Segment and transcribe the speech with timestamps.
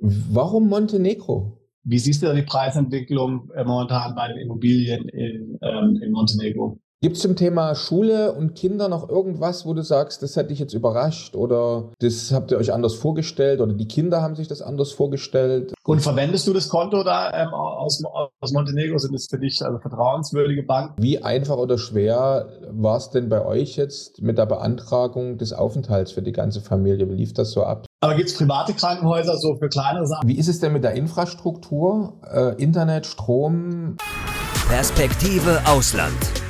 [0.00, 1.58] Warum Montenegro?
[1.84, 6.80] Wie siehst du die Preisentwicklung äh, momentan bei den Immobilien in, ähm, in Montenegro?
[7.02, 10.58] Gibt es zum Thema Schule und Kinder noch irgendwas, wo du sagst, das hätte dich
[10.58, 14.60] jetzt überrascht oder das habt ihr euch anders vorgestellt oder die Kinder haben sich das
[14.60, 15.72] anders vorgestellt?
[15.82, 18.02] Und verwendest du das Konto da ähm, aus,
[18.38, 18.98] aus Montenegro?
[18.98, 21.02] Sind es für dich also vertrauenswürdige Banken?
[21.02, 26.12] Wie einfach oder schwer war es denn bei euch jetzt mit der Beantragung des Aufenthalts
[26.12, 27.08] für die ganze Familie?
[27.08, 27.86] Wie lief das so ab?
[28.02, 30.28] Aber gibt es private Krankenhäuser so für kleinere Sachen?
[30.28, 32.20] Wie ist es denn mit der Infrastruktur?
[32.30, 33.96] Äh, Internet, Strom?
[34.68, 36.49] Perspektive Ausland.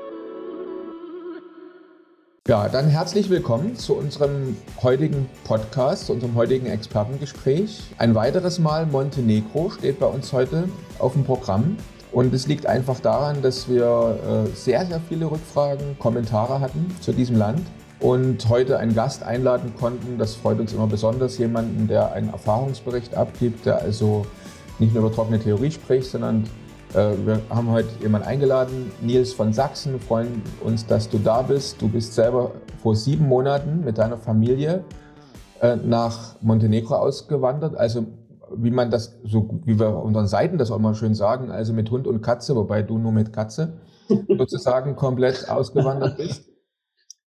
[2.51, 7.81] Ja, dann herzlich willkommen zu unserem heutigen Podcast, zu unserem heutigen Expertengespräch.
[7.97, 10.67] Ein weiteres Mal Montenegro steht bei uns heute
[10.99, 11.77] auf dem Programm.
[12.11, 17.13] Und es liegt einfach daran, dass wir äh, sehr, sehr viele Rückfragen, Kommentare hatten zu
[17.13, 17.61] diesem Land
[18.01, 20.17] und heute einen Gast einladen konnten.
[20.17, 24.25] Das freut uns immer besonders, jemanden, der einen Erfahrungsbericht abgibt, der also
[24.77, 26.43] nicht nur über trockene Theorie spricht, sondern
[26.93, 29.93] wir haben heute jemanden eingeladen, Nils von Sachsen.
[29.93, 31.81] Wir freuen uns, dass du da bist.
[31.81, 34.83] Du bist selber vor sieben Monaten mit deiner Familie
[35.61, 37.77] äh, nach Montenegro ausgewandert.
[37.77, 38.07] Also
[38.55, 41.71] wie man das, so wie wir auf unseren Seiten das auch immer schön sagen, also
[41.71, 43.79] mit Hund und Katze, wobei du nur mit Katze
[44.27, 46.51] sozusagen komplett ausgewandert bist.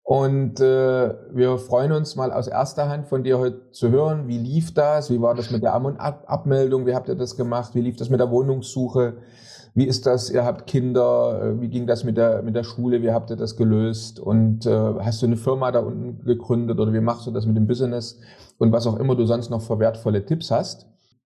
[0.04, 4.38] Und äh, wir freuen uns mal aus erster Hand von dir heute zu hören, wie
[4.38, 7.82] lief das, wie war das mit der Ab Abmeldung, wie habt ihr das gemacht, wie
[7.82, 9.18] lief das mit der Wohnungssuche,
[9.74, 13.02] wie ist das, ihr habt Kinder, äh, wie ging das mit der, mit der Schule,
[13.02, 16.92] wie habt ihr das gelöst und äh, hast du eine Firma da unten gegründet oder
[16.92, 18.20] wie machst du das mit dem Business
[18.58, 20.86] und was auch immer du sonst noch für wertvolle Tipps hast.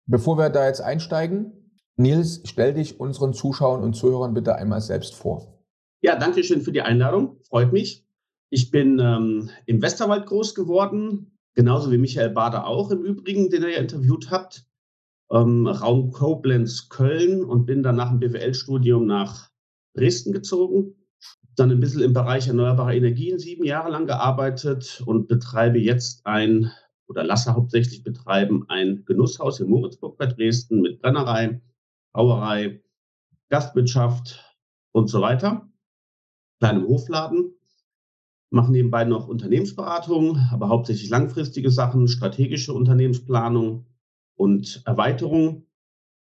[0.06, 1.52] Bevor wir da jetzt einsteigen,
[1.96, 5.62] Nils, stell dich unseren Zuschauern und Zuhörern bitte einmal selbst vor.
[6.02, 8.06] Ja, danke schön für die Einladung, freut mich.
[8.50, 13.62] Ich bin ähm, im Westerwald groß geworden, genauso wie Michael Bader auch im Übrigen, den
[13.62, 14.66] ihr ja interviewt habt.
[15.34, 19.50] Ähm, Raum Koblenz, Köln und bin dann nach dem BWL-Studium nach
[19.96, 20.94] Dresden gezogen.
[21.56, 26.70] Dann ein bisschen im Bereich erneuerbare Energien sieben Jahre lang gearbeitet und betreibe jetzt ein
[27.08, 31.60] oder lasse hauptsächlich betreiben ein Genusshaus in Moritzburg bei Dresden mit Brennerei,
[32.12, 32.80] Brauerei,
[33.50, 34.56] Gastwirtschaft
[34.92, 35.68] und so weiter.
[36.60, 37.54] Kleinem Hofladen
[38.50, 43.86] mache nebenbei noch Unternehmensberatung, aber hauptsächlich langfristige Sachen, strategische Unternehmensplanung
[44.36, 45.66] und Erweiterung.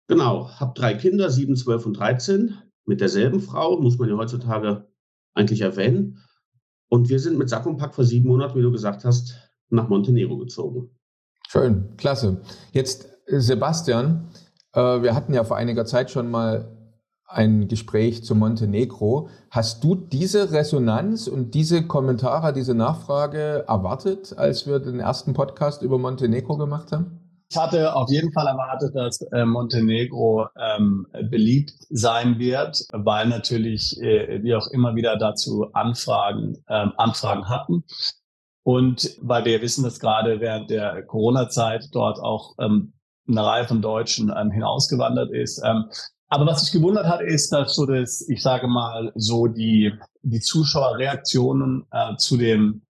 [0.08, 4.88] Genau, habe drei Kinder, sieben, zwölf und dreizehn, mit derselben Frau, muss man ja heutzutage
[5.34, 6.18] eigentlich erwähnen.
[6.88, 9.34] Und wir sind mit Sack und Pack vor sieben Monaten, wie du gesagt hast,
[9.68, 10.90] nach Montenegro gezogen.
[11.48, 12.40] Schön, klasse.
[12.72, 14.28] Jetzt, äh, Sebastian,
[14.72, 16.76] äh, wir hatten ja vor einiger Zeit schon mal
[17.26, 19.28] ein Gespräch zu Montenegro.
[19.50, 25.82] Hast du diese Resonanz und diese Kommentare, diese Nachfrage erwartet, als wir den ersten Podcast
[25.82, 27.19] über Montenegro gemacht haben?
[27.50, 34.00] Ich hatte auf jeden Fall erwartet, dass äh, Montenegro ähm, beliebt sein wird, weil natürlich
[34.00, 37.82] äh, wir auch immer wieder dazu Anfragen, ähm, Anfragen hatten.
[38.62, 42.92] Und weil wir wissen, dass gerade während der Corona-Zeit dort auch ähm,
[43.26, 45.86] eine Reihe von Deutschen ähm, hinausgewandert ist, ähm,
[46.32, 50.38] aber was sich gewundert hat, ist, dass so das, ich sage mal, so die, die
[50.38, 52.82] Zuschauerreaktionen äh, zu dem,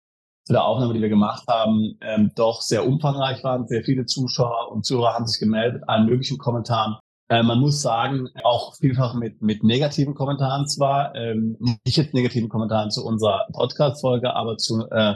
[0.45, 3.67] zu der Aufnahme, die wir gemacht haben, ähm, doch sehr umfangreich waren.
[3.67, 6.97] Sehr viele Zuschauer und Zuhörer haben sich gemeldet, allen möglichen Kommentaren.
[7.29, 12.49] Äh, man muss sagen, auch vielfach mit, mit negativen Kommentaren zwar, ähm, nicht jetzt negativen
[12.49, 15.15] Kommentaren zu unserer Podcast-Folge, aber zu äh,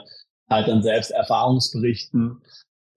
[0.49, 2.43] halt dann selbst Erfahrungsberichten,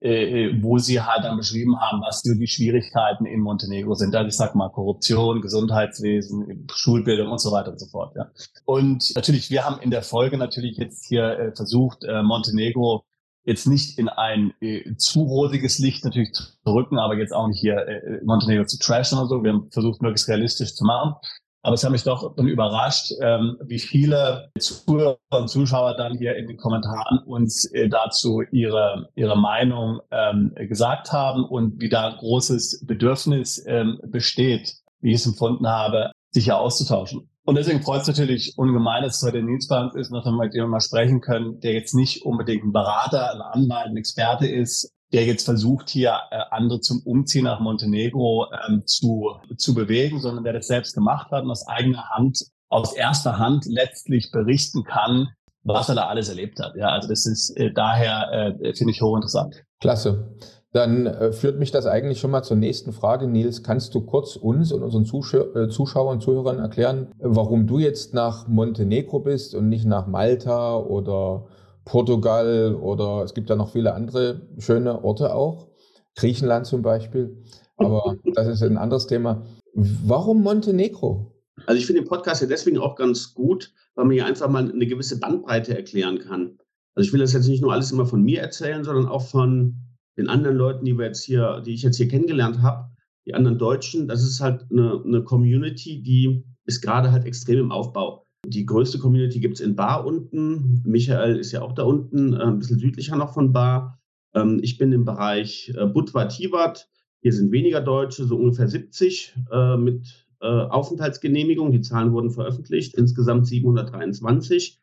[0.00, 4.14] wo sie halt dann beschrieben haben, was die Schwierigkeiten in Montenegro sind.
[4.14, 8.14] Also ich sag mal Korruption, Gesundheitswesen, Schulbildung und so weiter und so fort.
[8.16, 8.30] Ja.
[8.64, 13.04] Und natürlich, wir haben in der Folge natürlich jetzt hier äh, versucht, äh, Montenegro
[13.48, 17.60] jetzt nicht in ein äh, zu rosiges Licht natürlich zu rücken, aber jetzt auch nicht
[17.60, 19.42] hier äh, Montenegro zu trashen oder so.
[19.42, 21.14] Wir haben versucht, möglichst realistisch zu machen.
[21.62, 26.46] Aber es hat mich doch überrascht, ähm, wie viele Zuhörer und Zuschauer dann hier in
[26.46, 32.84] den Kommentaren uns äh, dazu ihre, ihre Meinung ähm, gesagt haben und wie da großes
[32.86, 37.28] Bedürfnis ähm, besteht, wie ich es empfunden habe, sich hier auszutauschen.
[37.44, 40.32] Und deswegen freut es natürlich ungemein, dass es heute Nils bei uns ist, dass wir
[40.32, 44.46] mit jemandem mal sprechen können, der jetzt nicht unbedingt ein Berater, ein Anwalt, ein Experte
[44.46, 50.20] ist, der jetzt versucht, hier äh, andere zum Umziehen nach Montenegro ähm, zu, zu bewegen,
[50.20, 54.84] sondern der das selbst gemacht hat und aus eigener Hand, aus erster Hand letztlich berichten
[54.84, 55.28] kann,
[55.62, 56.74] was er da alles erlebt hat.
[56.76, 59.62] Ja, also das ist äh, daher äh, finde ich hochinteressant.
[59.80, 60.36] Klasse.
[60.72, 63.26] Dann äh, führt mich das eigentlich schon mal zur nächsten Frage.
[63.26, 67.78] Nils, kannst du kurz uns und unseren Zuschau äh, Zuschauern und Zuhörern erklären, warum du
[67.78, 71.46] jetzt nach Montenegro bist und nicht nach Malta oder
[71.88, 75.68] Portugal oder es gibt ja noch viele andere schöne Orte auch,
[76.16, 77.42] Griechenland zum Beispiel.
[77.76, 79.42] Aber das ist ein anderes Thema.
[79.74, 81.34] Warum Montenegro?
[81.66, 84.70] Also ich finde den Podcast ja deswegen auch ganz gut, weil man hier einfach mal
[84.70, 86.58] eine gewisse Bandbreite erklären kann.
[86.94, 89.76] Also ich will das jetzt nicht nur alles immer von mir erzählen, sondern auch von
[90.18, 92.90] den anderen Leuten, die wir jetzt hier, die ich jetzt hier kennengelernt habe,
[93.26, 94.08] die anderen Deutschen.
[94.08, 98.24] Das ist halt eine, eine Community, die ist gerade halt extrem im Aufbau.
[98.46, 100.82] Die größte Community gibt es in Bar unten.
[100.84, 104.00] Michael ist ja auch da unten, äh, ein bisschen südlicher noch von Bar.
[104.34, 106.88] Ähm, ich bin im Bereich äh, Budva Tivat.
[107.20, 111.72] Hier sind weniger Deutsche, so ungefähr 70 äh, mit äh, Aufenthaltsgenehmigung.
[111.72, 112.94] Die Zahlen wurden veröffentlicht.
[112.94, 114.80] Insgesamt 723.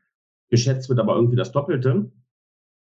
[0.49, 2.11] Geschätzt wird aber irgendwie das Doppelte.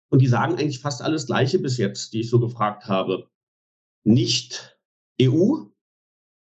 [0.09, 3.27] Und die sagen eigentlich fast alles Gleiche bis jetzt, die ich so gefragt habe.
[4.03, 4.77] Nicht
[5.21, 5.65] EU,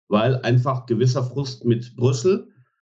[0.09, 2.49] weil einfach gewisser Frust mit Brüssel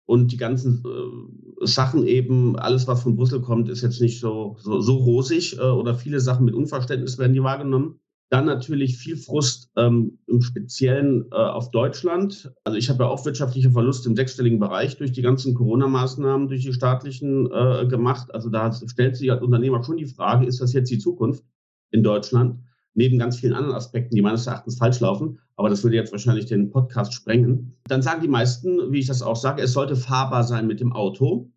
[0.09, 4.57] und die ganzen äh, Sachen eben, alles was von Brüssel kommt, ist jetzt nicht so,
[4.59, 8.01] so, so rosig äh, oder viele Sachen mit Unverständnis werden die wahrgenommen.
[8.31, 12.51] Dann natürlich viel Frust ähm, im Speziellen äh, auf Deutschland.
[12.65, 16.63] Also ich habe ja auch wirtschaftliche Verluste im sechsstelligen Bereich durch die ganzen Corona-Maßnahmen, durch
[16.63, 18.35] die staatlichen äh, gemacht.
[18.35, 21.45] Also da stellt sich als Unternehmer schon die Frage, ist das jetzt die Zukunft
[21.91, 22.61] in Deutschland?
[22.99, 25.39] Neben ganz vielen anderen Aspekten, die meines Erachtens falsch laufen.
[25.57, 27.77] Aber das würde jetzt wahrscheinlich den Podcast sprengen.
[27.85, 30.93] Dann sagen die meisten, wie ich das auch sage, es sollte fahrbar sein mit dem
[30.93, 31.51] Auto.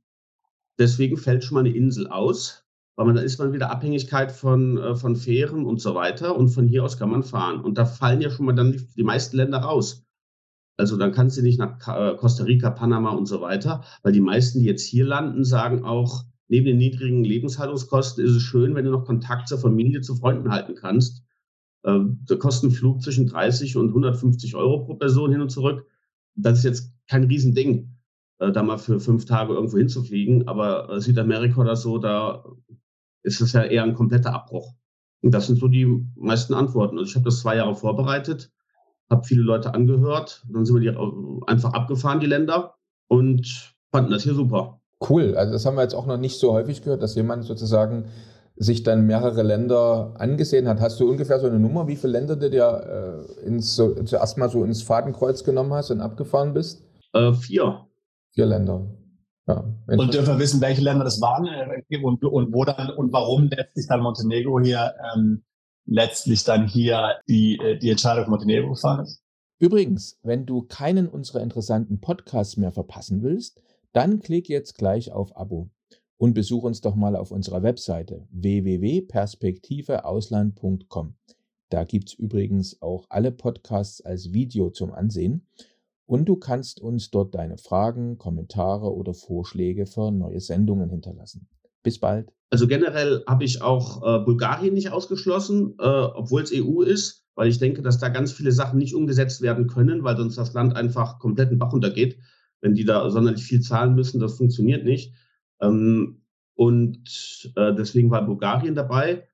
[0.78, 2.62] Deswegen fällt schon mal eine Insel aus
[2.96, 6.50] weil man, da ist man wieder Abhängigkeit von, äh, von Fähren und so weiter und
[6.50, 7.62] von hier aus kann man fahren.
[7.62, 10.06] Und da fallen ja schon mal dann die, die meisten Länder raus.
[10.78, 14.22] Also dann kannst du nicht nach äh, Costa Rica, Panama und so weiter, weil die
[14.22, 18.86] meisten, die jetzt hier landen, sagen auch, neben den niedrigen Lebenshaltungskosten ist es schön, wenn
[18.86, 21.21] du noch Kontakt zur Familie, zu Freunden halten kannst.
[21.84, 25.86] Ähm, da kostet ein Flug zwischen 30 und 150 Euro pro Person hin und zurück.
[26.36, 27.98] Das ist jetzt kein Riesending,
[28.40, 30.48] äh, da mal für fünf Tage irgendwo hinzufliegen.
[30.48, 32.44] Aber Südamerika oder so, da
[33.24, 34.74] ist es ja eher ein kompletter Abbruch.
[35.22, 35.86] Und das sind so die
[36.16, 36.98] meisten Antworten.
[36.98, 38.52] Also ich habe das zwei Jahre vorbereitet,
[39.10, 42.76] habe viele Leute angehört, dann sind wir die einfach abgefahren, die Länder,
[43.08, 44.82] und fanden das hier super.
[45.08, 48.06] Cool, also das haben wir jetzt auch noch nicht so häufig gehört, dass jemand sozusagen
[48.56, 50.80] sich dann mehrere Länder angesehen hat.
[50.80, 54.38] Hast du ungefähr so eine Nummer, wie viele Länder du dir äh, ins, so, zuerst
[54.38, 56.84] mal so ins Fadenkreuz genommen hast und abgefahren bist?
[57.14, 57.88] Äh, vier.
[58.34, 58.88] Vier Länder.
[59.48, 63.12] Ja, und dürfen wir wissen, welche Länder das waren äh, und, und wo dann und
[63.12, 65.44] warum letztlich dann Montenegro hier ähm,
[65.86, 69.22] letztlich dann hier die, äh, die Entscheidung von Montenegro gefahren ist?
[69.60, 73.62] Übrigens, wenn du keinen unserer interessanten Podcasts mehr verpassen willst,
[73.94, 75.70] dann klick jetzt gleich auf Abo
[76.22, 81.16] und besuch uns doch mal auf unserer Webseite www.perspektiveausland.com.
[81.70, 85.48] Da gibt's übrigens auch alle Podcasts als Video zum Ansehen
[86.06, 91.48] und du kannst uns dort deine Fragen, Kommentare oder Vorschläge für neue Sendungen hinterlassen.
[91.82, 92.32] Bis bald.
[92.52, 97.48] Also generell habe ich auch äh, Bulgarien nicht ausgeschlossen, äh, obwohl es EU ist, weil
[97.48, 100.76] ich denke, dass da ganz viele Sachen nicht umgesetzt werden können, weil sonst das Land
[100.76, 102.20] einfach komplett in Bach untergeht,
[102.62, 104.20] wenn die da sonderlich viel zahlen müssen.
[104.20, 105.16] Das funktioniert nicht.
[105.62, 106.22] Ähm,
[106.56, 109.28] und äh, deswegen war Bulgarien dabei.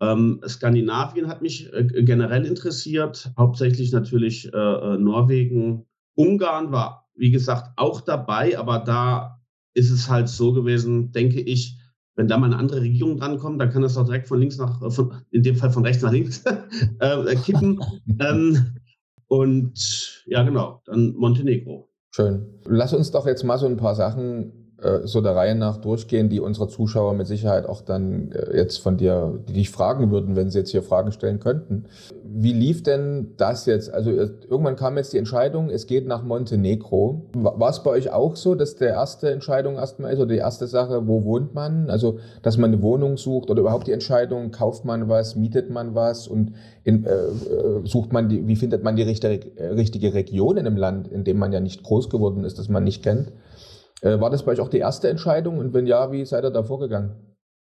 [0.00, 7.30] Ähm, Skandinavien hat mich äh, generell interessiert, hauptsächlich natürlich äh, äh, Norwegen, Ungarn war, wie
[7.30, 9.40] gesagt, auch dabei, aber da
[9.74, 11.78] ist es halt so gewesen, denke ich,
[12.16, 14.80] wenn da mal eine andere Regierung drankommt, dann kann das auch direkt von links nach,
[14.82, 16.44] äh, von, in dem Fall von rechts nach links
[17.00, 17.80] äh, kippen.
[18.20, 18.74] ähm,
[19.26, 21.88] und ja, genau, dann Montenegro.
[22.10, 22.60] Schön.
[22.66, 24.63] Lass uns doch jetzt mal so ein paar Sachen äh,
[25.04, 28.96] so der Reihe nach durchgehen, die unsere Zuschauer mit Sicherheit auch dann äh, jetzt von
[28.96, 31.86] dir, die dich fragen würden, wenn sie jetzt hier Fragen stellen könnten.
[32.22, 33.92] Wie lief denn das jetzt?
[33.92, 37.22] Also äh, irgendwann kam jetzt die Entscheidung, es geht nach Montenegro.
[37.34, 40.66] War es bei euch auch so, dass der erste Entscheidung erstmal ist oder die erste
[40.66, 41.88] Sache, wo wohnt man?
[41.88, 45.94] Also, dass man eine Wohnung sucht oder überhaupt die Entscheidung, kauft man was, mietet man
[45.94, 47.10] was und in, äh,
[47.84, 51.38] sucht man die, wie findet man die richtige, richtige Region in einem Land, in dem
[51.38, 53.32] man ja nicht groß geworden ist, das man nicht kennt?
[54.00, 55.58] Äh, war das bei euch auch die erste Entscheidung?
[55.58, 57.14] Und wenn ja, wie seid ihr da vorgegangen?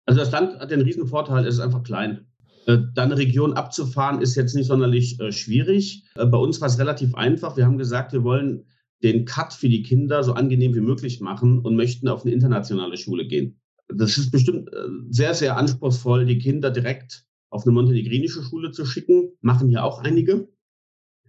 [0.06, 2.26] Also das Land hat den riesen Vorteil, es ist einfach klein.
[2.66, 6.04] Äh, da eine Region abzufahren ist jetzt nicht sonderlich äh, schwierig.
[6.14, 7.56] bei uns war es relativ einfach.
[7.56, 8.66] Wir haben gesagt, wir wollen
[9.02, 12.96] den Cut für die Kinder so angenehm wie möglich machen und möchten auf eine internationale
[12.96, 13.60] Schule gehen.
[13.88, 14.70] Das ist bestimmt
[15.10, 19.32] sehr, sehr anspruchsvoll, die Kinder direkt auf eine montenegrinische Schule zu schicken.
[19.42, 20.48] Machen hier auch einige.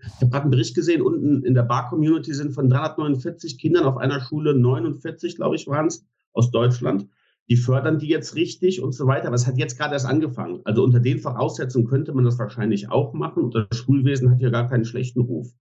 [0.05, 3.97] Ich habe gerade einen Bericht gesehen, unten in der Bar-Community sind von 349 Kindern auf
[3.97, 7.07] einer Schule 49, glaube ich, waren es, aus Deutschland.
[7.47, 9.27] die fördern die jetzt richtig und so weiter.
[9.27, 10.61] Aber es hat jetzt gerade erst angefangen.
[10.63, 13.43] Also unter den Voraussetzungen könnte man das wahrscheinlich auch machen.
[13.43, 15.51] Und das Schulwesen hat ja gar keinen schlechten Ruf.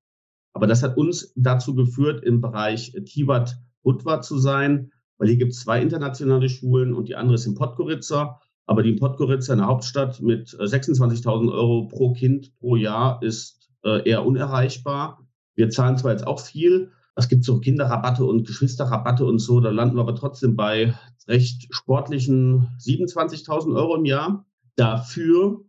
[0.54, 5.52] Aber das hat uns dazu geführt, im Bereich Tivat Budva zu sein, weil hier gibt
[5.52, 8.40] es zwei internationale Schulen und die andere ist in Podgorica.
[8.66, 13.22] Aber die in Podgorica in der Hauptstadt mit 26.000 äh, Euro pro Kind pro Jahr
[13.22, 15.26] ist äh, eher unerreichbar.
[15.54, 19.70] Wir zahlen zwar jetzt auch viel, es gibt so Kinderrabatte und Geschwisterrabatte und so, da
[19.70, 20.94] landen wir aber trotzdem bei
[21.28, 24.46] recht sportlichen 27.000 Euro im Jahr.
[24.76, 25.64] Dafür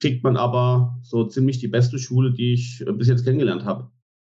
[0.00, 3.90] kriegt man aber so ziemlich die beste Schule, die ich äh, bis jetzt kennengelernt habe.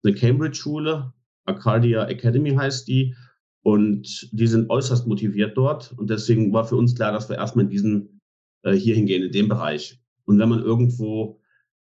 [0.04, 1.12] Eine Cambridge-Schule,
[1.44, 3.14] Arcadia Academy heißt die.
[3.62, 5.92] Und die sind äußerst motiviert dort.
[5.96, 8.20] Und deswegen war für uns klar, dass wir erstmal in diesen
[8.62, 10.00] äh, hier hingehen, in dem Bereich.
[10.24, 11.40] Und wenn man irgendwo,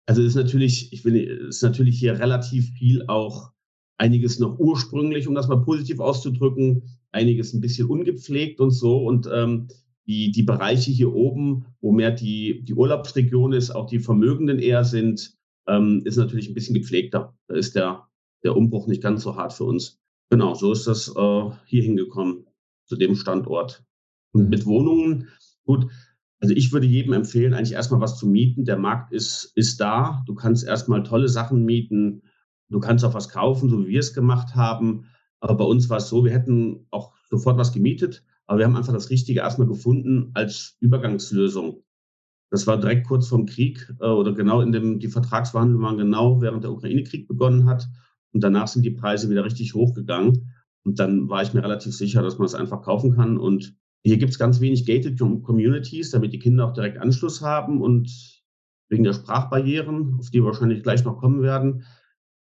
[0.07, 3.51] also ist natürlich, ich will, ist natürlich hier relativ viel auch
[3.99, 6.83] einiges noch ursprünglich, um das mal positiv auszudrücken,
[7.13, 8.99] einiges ein bisschen ungepflegt und so.
[8.99, 9.69] Und ähm,
[10.07, 14.85] die, die Bereiche hier oben, wo mehr die, die Urlaubsregion ist, auch die Vermögenden eher
[14.85, 15.37] sind,
[15.67, 17.35] ähm, ist natürlich ein bisschen gepflegter.
[17.49, 18.07] Da ist der,
[18.45, 19.99] der Umbruch nicht ganz so hart für uns.
[20.31, 22.47] Genau, so ist das äh, hier hingekommen,
[22.87, 23.85] zu dem Standort.
[24.33, 24.51] Und mhm.
[24.51, 25.29] mit Wohnungen,
[25.65, 25.89] gut,
[26.41, 28.65] also ich würde jedem empfehlen, eigentlich erstmal was zu mieten.
[28.65, 30.23] Der Markt ist, ist da.
[30.27, 32.23] Du kannst erstmal tolle Sachen mieten.
[32.69, 35.07] Du kannst auch was kaufen, so wie wir es gemacht haben.
[35.41, 38.77] Aber bei uns war es so, wir hätten auch sofort was gemietet, aber wir haben
[38.77, 41.83] einfach das Richtige erstmal gefunden als Übergangslösung.
[42.51, 46.41] Das war direkt kurz vorm Krieg äh, oder genau in dem, die Vertragsverhandlungen waren genau
[46.41, 47.89] während der Ukraine-Krieg begonnen hat.
[48.33, 50.53] Und danach sind die Preise wieder richtig hochgegangen.
[50.85, 53.39] Und dann war ich mir relativ sicher, dass man es einfach kaufen kann.
[53.39, 53.77] Und
[54.07, 57.83] hier gibt es ganz wenig gated Communities, damit die Kinder auch direkt Anschluss haben.
[57.83, 58.09] Und
[58.89, 61.85] wegen der Sprachbarrieren, auf die wir wahrscheinlich gleich noch kommen werden,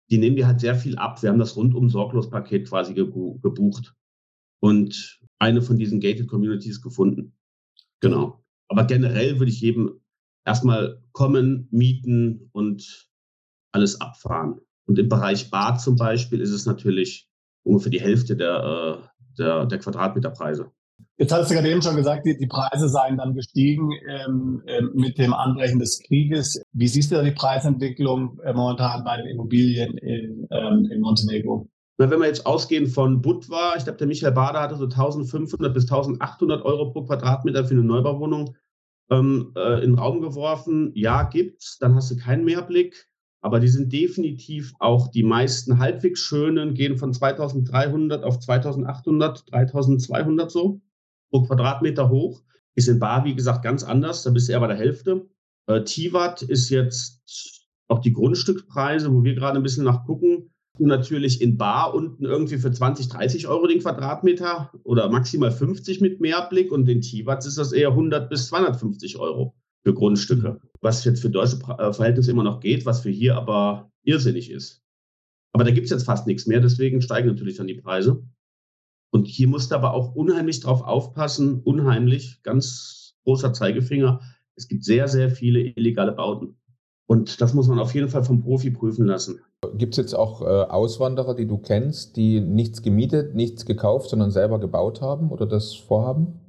[0.09, 1.21] die nehmen dir halt sehr viel ab.
[1.21, 3.95] Wir haben das rundum sorglos Paket quasi gebucht
[4.61, 7.35] und eine von diesen gated Communities gefunden.
[7.99, 8.43] Genau.
[8.67, 10.01] Aber generell würde ich jedem
[10.45, 13.09] erstmal kommen, mieten und
[13.71, 14.59] alles abfahren.
[14.85, 17.29] Und im Bereich Bad zum Beispiel ist es natürlich
[17.63, 19.07] ungefähr die Hälfte der, äh,
[19.37, 20.71] der, der Quadratmeterpreise.
[21.23, 24.81] Jetzt hast du gerade eben schon gesagt, die, die Preise seien dann gestiegen ähm, äh,
[24.93, 26.61] mit dem Anbrechen des Krieges.
[26.73, 31.69] Wie siehst du da die Preisentwicklung äh, momentan bei den Immobilien in, ähm, in Montenegro?
[31.97, 35.73] Na, wenn wir jetzt ausgehen von Budva, ich glaube, der Michael Bader hatte so 1500
[35.73, 38.57] bis 1800 Euro pro Quadratmeter für eine Neubauwohnung
[39.09, 40.91] ähm, äh, in den Raum geworfen.
[40.93, 41.77] Ja, gibt's.
[41.79, 43.07] Dann hast du keinen Mehrblick.
[43.39, 50.51] Aber die sind definitiv auch die meisten halbwegs schönen, gehen von 2300 auf 2800, 3200
[50.51, 50.81] so
[51.33, 52.43] pro Quadratmeter hoch.
[52.75, 54.23] Ist in Bar, wie gesagt, ganz anders.
[54.23, 55.27] Da bist du eher bei der Hälfte.
[55.67, 60.49] Äh, Tivat ist jetzt auch die Grundstückpreise, wo wir gerade ein bisschen nachgucken.
[60.79, 66.01] Und natürlich in Bar unten irgendwie für 20, 30 Euro den Quadratmeter oder maximal 50
[66.01, 66.71] mit Mehrblick.
[66.71, 70.59] Und in Tivat ist das eher 100 bis 250 Euro für Grundstücke.
[70.81, 74.81] Was jetzt für deutsche äh, Verhältnisse immer noch geht, was für hier aber irrsinnig ist.
[75.53, 78.23] Aber da gibt es jetzt fast nichts mehr, deswegen steigen natürlich dann die Preise.
[79.13, 84.21] Und hier musst du aber auch unheimlich drauf aufpassen, unheimlich, ganz großer Zeigefinger.
[84.55, 86.57] Es gibt sehr, sehr viele illegale Bauten.
[87.05, 89.39] Und das muss man auf jeden Fall vom Profi prüfen lassen.
[89.75, 94.31] Gibt es jetzt auch äh, Auswanderer, die du kennst, die nichts gemietet, nichts gekauft, sondern
[94.31, 96.39] selber gebaut haben oder das vorhaben?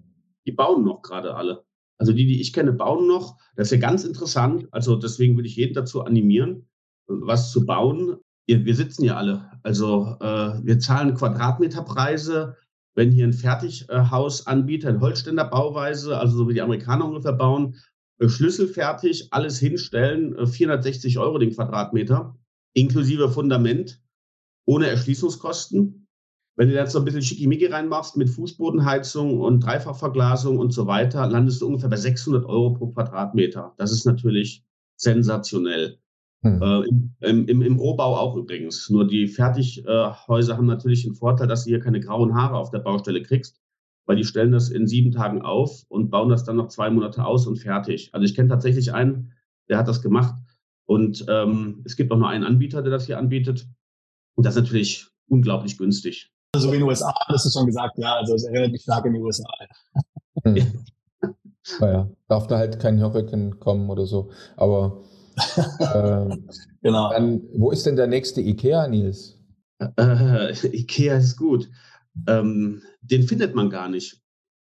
[0.47, 1.64] Die bauen noch gerade alle.
[1.99, 3.37] Also die, die ich kenne, bauen noch.
[3.56, 4.68] Das ist ja ganz interessant.
[4.71, 6.66] Also deswegen würde ich jeden dazu animieren,
[7.09, 8.21] was zu bauen.
[8.47, 9.51] Wir, wir sitzen ja alle.
[9.63, 12.57] Also äh, wir zahlen Quadratmeterpreise.
[12.97, 17.77] Wenn hier ein Fertighaus anbieter, ein Holzständer Bauweise, also so wie die Amerikaner ungefähr bauen,
[18.19, 22.37] äh, schlüsselfertig, alles hinstellen, äh, 460 Euro den Quadratmeter,
[22.73, 24.01] inklusive Fundament,
[24.67, 26.07] ohne Erschließungskosten.
[26.57, 31.27] Wenn du jetzt so ein bisschen Schickimicki reinmachst mit Fußbodenheizung und Dreifachverglasung und so weiter,
[31.27, 33.75] landest du ungefähr bei 600 Euro pro Quadratmeter.
[33.77, 34.65] Das ist natürlich
[34.97, 35.99] sensationell.
[36.45, 36.61] Hm.
[36.61, 38.91] Äh, im, im, im, Rohbau auch übrigens.
[38.91, 42.71] Nur die Fertighäuser äh, haben natürlich den Vorteil, dass du hier keine grauen Haare auf
[42.71, 43.63] der Baustelle kriegst,
[44.05, 47.25] weil die stellen das in sieben Tagen auf und bauen das dann noch zwei Monate
[47.25, 48.11] aus und fertig.
[48.13, 49.33] Also ich kenne tatsächlich einen,
[49.71, 50.35] der hat das gemacht.
[50.85, 53.67] Und ähm, es gibt auch nur einen Anbieter, der das hier anbietet.
[54.35, 56.31] Und das ist natürlich unglaublich günstig.
[56.55, 59.07] So wie in den USA, das ist schon gesagt, ja, also es erinnert mich stark
[59.07, 59.49] in die USA.
[60.45, 60.85] Hm.
[61.81, 64.31] naja, darf da halt kein Hurricane kommen oder so.
[64.59, 65.05] Aber
[65.37, 66.37] äh,
[66.83, 67.11] genau.
[67.11, 69.38] Dann, wo ist denn der nächste IKEA, Nils?
[69.79, 71.69] Äh, IKEA ist gut.
[72.29, 74.21] Ähm, den findet man gar nicht.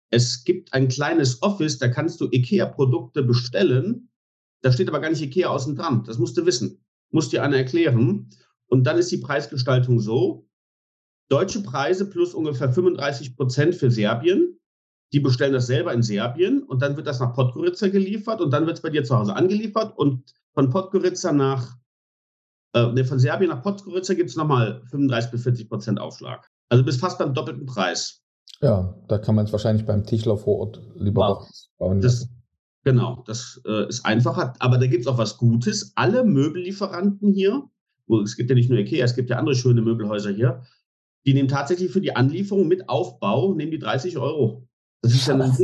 [0.09, 4.09] Es gibt ein kleines Office, da kannst du IKEA-Produkte bestellen.
[4.61, 6.03] Da steht aber gar nicht IKEA außen dran.
[6.05, 6.83] Das musst du wissen.
[7.11, 8.29] Muss dir einer erklären.
[8.67, 10.47] Und dann ist die Preisgestaltung so,
[11.29, 14.59] deutsche Preise plus ungefähr 35 Prozent für Serbien,
[15.13, 18.65] die bestellen das selber in Serbien und dann wird das nach Podgorica geliefert und dann
[18.65, 21.77] wird es bei dir zu Hause angeliefert und von Podgorica nach,
[22.73, 26.49] äh, ne, von Serbien nach Podgorica gibt es nochmal 35 bis 40 Prozent Aufschlag.
[26.69, 28.23] Also bis fast beim doppelten Preis.
[28.61, 31.49] Ja, da kann man es wahrscheinlich beim Tischler vor Ort lieber wow.
[31.77, 32.01] bauen.
[32.01, 32.27] Das,
[32.83, 34.53] genau, das äh, ist einfacher.
[34.57, 35.91] Aber da gibt es auch was Gutes.
[35.93, 37.69] Alle Möbellieferanten hier,
[38.23, 40.63] es gibt ja nicht nur Ikea, es gibt ja andere schöne Möbelhäuser hier,
[41.27, 44.67] die nehmen tatsächlich für die Anlieferung mit Aufbau, nehmen die 30 Euro.
[45.03, 45.55] Das ist ja ein,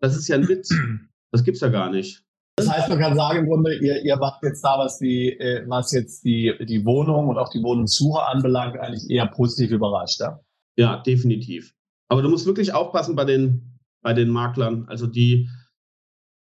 [0.00, 0.68] das ist ja ein Witz.
[1.30, 2.23] Das gibt es ja gar nicht.
[2.56, 5.64] Das heißt, man kann sagen, im Grunde, ihr, ihr macht jetzt da, was die, äh,
[5.68, 10.40] was jetzt die, die Wohnung und auch die Wohnungssuche anbelangt, eigentlich eher positiv überrascht, ja?
[10.76, 11.74] Ja, definitiv.
[12.08, 14.86] Aber du musst wirklich aufpassen bei den, bei den Maklern.
[14.88, 15.48] Also die,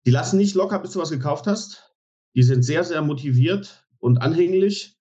[0.05, 1.93] die lassen nicht locker, bis du was gekauft hast.
[2.35, 4.97] Die sind sehr, sehr motiviert und anhänglich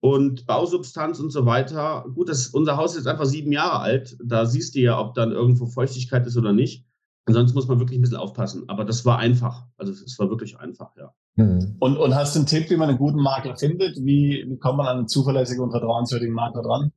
[0.00, 2.04] und Bausubstanz und so weiter.
[2.14, 4.16] Gut, das, unser Haus ist jetzt einfach sieben Jahre alt.
[4.24, 6.84] Da siehst du ja, ob dann irgendwo Feuchtigkeit ist oder nicht.
[7.24, 8.64] Ansonsten muss man wirklich ein bisschen aufpassen.
[8.68, 9.64] Aber das war einfach.
[9.76, 11.14] Also es war wirklich einfach, ja.
[11.36, 11.76] Mhm.
[11.78, 13.96] Und, und hast du einen Tipp, wie man einen guten Makler findet?
[13.96, 16.92] Wie, wie kommt man an einen zuverlässigen und vertrauenswürdigen Makler dran?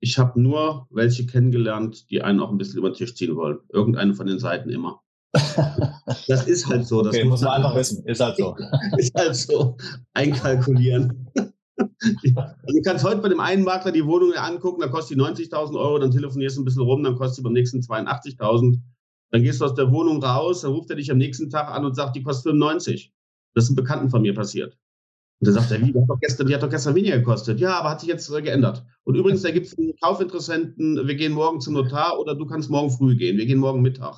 [0.00, 3.58] Ich habe nur welche kennengelernt, die einen auch ein bisschen über den Tisch ziehen wollen.
[3.68, 5.02] Irgendeine von den Seiten immer.
[6.26, 7.02] Das ist halt so.
[7.02, 8.04] Das okay, muss man einfach wissen.
[8.04, 8.56] Ist halt so.
[8.96, 9.76] ist halt so.
[10.12, 11.28] Einkalkulieren.
[11.36, 11.52] Also
[12.66, 15.98] du kannst heute bei dem einen Makler die Wohnung angucken, da kostet die 90.000 Euro,
[15.98, 18.80] dann telefonierst du ein bisschen rum, dann kostet sie beim nächsten 82.000.
[19.30, 21.84] Dann gehst du aus der Wohnung raus, dann ruft er dich am nächsten Tag an
[21.84, 23.12] und sagt, die kostet 95.
[23.54, 24.76] Das ist einem Bekannten von mir passiert.
[25.40, 27.60] Und dann sagt er, wie, die hat doch gestern, die hat doch gestern weniger gekostet.
[27.60, 28.84] Ja, aber hat sich jetzt äh, geändert.
[29.04, 32.68] Und übrigens, da gibt es einen Kaufinteressenten, wir gehen morgen zum Notar oder du kannst
[32.68, 34.16] morgen früh gehen, wir gehen morgen Mittag.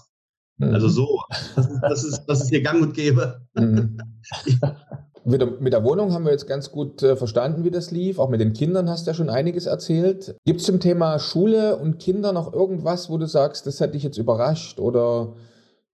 [0.58, 0.74] Mhm.
[0.74, 1.20] Also so,
[1.54, 3.46] das ist, das ist, das ist hier gang und gäbe.
[5.24, 5.40] Mit
[5.72, 8.18] der, Wohnung haben wir jetzt ganz gut äh, verstanden, wie das lief.
[8.18, 10.34] Auch mit den Kindern hast du ja schon einiges erzählt.
[10.44, 14.02] Gibt es zum Thema Schule und Kinder noch irgendwas, wo du sagst, das hat dich
[14.02, 15.34] jetzt überrascht oder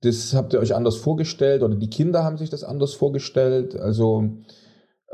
[0.00, 3.76] das habt ihr euch anders vorgestellt oder die Kinder haben sich das anders vorgestellt?
[3.76, 4.30] Also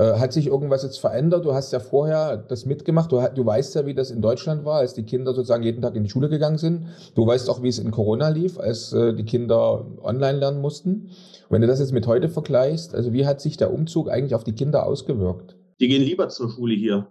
[0.03, 1.45] hat sich irgendwas jetzt verändert?
[1.45, 3.13] Du hast ja vorher das mitgemacht.
[3.13, 5.95] Du, du, weißt ja, wie das in Deutschland war, als die Kinder sozusagen jeden Tag
[5.95, 6.87] in die Schule gegangen sind.
[7.15, 11.11] Du weißt auch, wie es in Corona lief, als äh, die Kinder online lernen mussten.
[11.49, 14.43] Wenn du das jetzt mit heute vergleichst, also wie hat sich der Umzug eigentlich auf
[14.43, 15.57] die Kinder ausgewirkt?
[15.81, 17.09] Die gehen lieber zur Schule hier.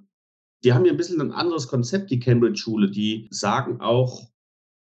[0.63, 2.89] Die haben ja ein bisschen ein anderes Konzept, die Cambridge-Schule.
[2.89, 4.21] Die sagen auch,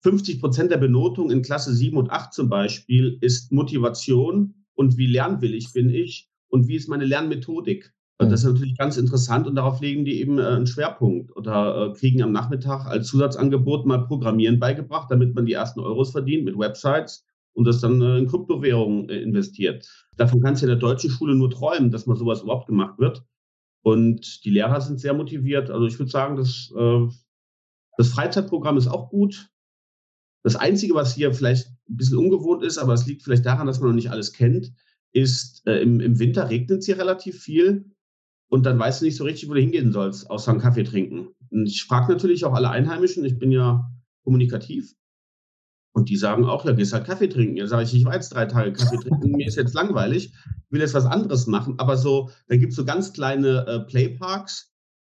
[0.03, 5.07] 50 Prozent der Benotung in Klasse 7 und 8 zum Beispiel ist Motivation und wie
[5.07, 7.93] lernwillig bin ich und wie ist meine Lernmethodik.
[8.19, 8.29] Mhm.
[8.29, 11.93] Das ist natürlich ganz interessant und darauf legen die eben äh, einen Schwerpunkt oder äh,
[11.93, 16.57] kriegen am Nachmittag als Zusatzangebot mal Programmieren beigebracht, damit man die ersten Euros verdient mit
[16.57, 19.87] Websites und das dann äh, in Kryptowährungen investiert.
[20.15, 22.97] Davon kann es ja in der deutschen Schule nur träumen, dass mal sowas überhaupt gemacht
[22.97, 23.23] wird.
[23.83, 25.69] Und die Lehrer sind sehr motiviert.
[25.69, 26.73] Also ich würde sagen, dass,
[27.95, 29.49] das Freizeitprogramm ist auch gut.
[30.43, 33.79] Das Einzige, was hier vielleicht ein bisschen ungewohnt ist, aber es liegt vielleicht daran, dass
[33.79, 34.73] man noch nicht alles kennt,
[35.13, 37.85] ist, im, im Winter regnet es hier relativ viel
[38.49, 41.29] und dann weißt du nicht so richtig, wo du hingehen sollst, außer einen Kaffee trinken.
[41.49, 43.89] Und ich frage natürlich auch alle Einheimischen, ich bin ja
[44.23, 44.93] kommunikativ.
[45.93, 47.57] Und die sagen auch, ja, gehst halt Kaffee trinken.
[47.57, 50.71] Ja, sage ich, ich war jetzt drei Tage Kaffee trinken, mir ist jetzt langweilig, ich
[50.71, 51.75] will jetzt was anderes machen.
[51.79, 54.71] Aber so, da gibt es so ganz kleine äh, Playparks,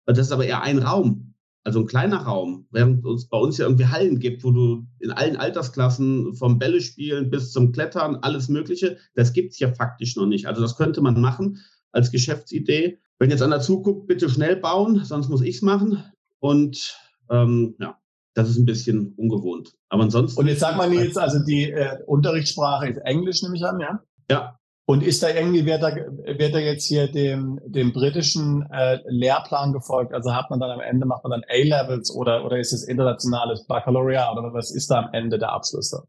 [0.07, 1.33] das ist aber eher ein Raum
[1.65, 5.13] also ein kleiner Raum, während es bei uns ja irgendwie Hallen gibt, wo du in
[5.13, 10.17] allen Altersklassen vom Bälle spielen bis zum Klettern, alles Mögliche, das gibt es ja faktisch
[10.17, 10.47] noch nicht.
[10.47, 11.59] Also das könnte man machen
[11.93, 12.99] als Geschäftsidee.
[13.23, 16.03] Wenn jetzt einer zuguckt, bitte schnell bauen, sonst muss ich es machen.
[16.41, 16.99] Und
[17.31, 17.97] ähm, ja,
[18.35, 19.75] das ist ein bisschen ungewohnt.
[19.91, 20.41] Aber ansonsten.
[20.41, 24.01] Und jetzt sag mal jetzt, also die äh, Unterrichtssprache ist Englisch, nehme ich an, ja?
[24.29, 28.99] Ja, und ist da irgendwie, wird da, wird da jetzt hier dem, dem britischen äh,
[29.07, 30.13] Lehrplan gefolgt?
[30.13, 33.69] Also hat man dann am Ende, macht man dann A-Levels oder, oder ist es internationales
[33.69, 36.03] Baccalaureat oder was ist da am Ende der Abschluss da?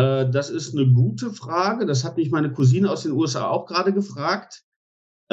[0.00, 1.86] Äh, das ist eine gute Frage.
[1.86, 4.62] Das hat mich meine Cousine aus den USA auch gerade gefragt.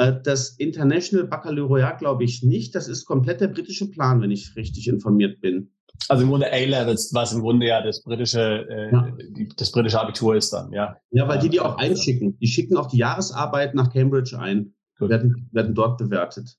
[0.00, 2.74] Äh, das International Baccalaureat glaube ich nicht.
[2.74, 5.72] Das ist komplett der britische Plan, wenn ich richtig informiert bin.
[6.08, 9.12] Also im Grunde A-Levels, was im Grunde ja das britische, äh, ja.
[9.58, 10.96] Das britische Abitur ist dann, ja.
[11.10, 12.38] Ja, weil die die auch einschicken.
[12.38, 16.56] Die schicken auch die Jahresarbeit nach Cambridge ein, werden, werden dort bewertet.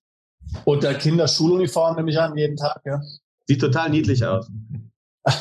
[0.66, 3.02] Und der Kinderschuluniform nehme ich an, jeden Tag, ja.
[3.48, 4.52] Sieht total niedlich aus.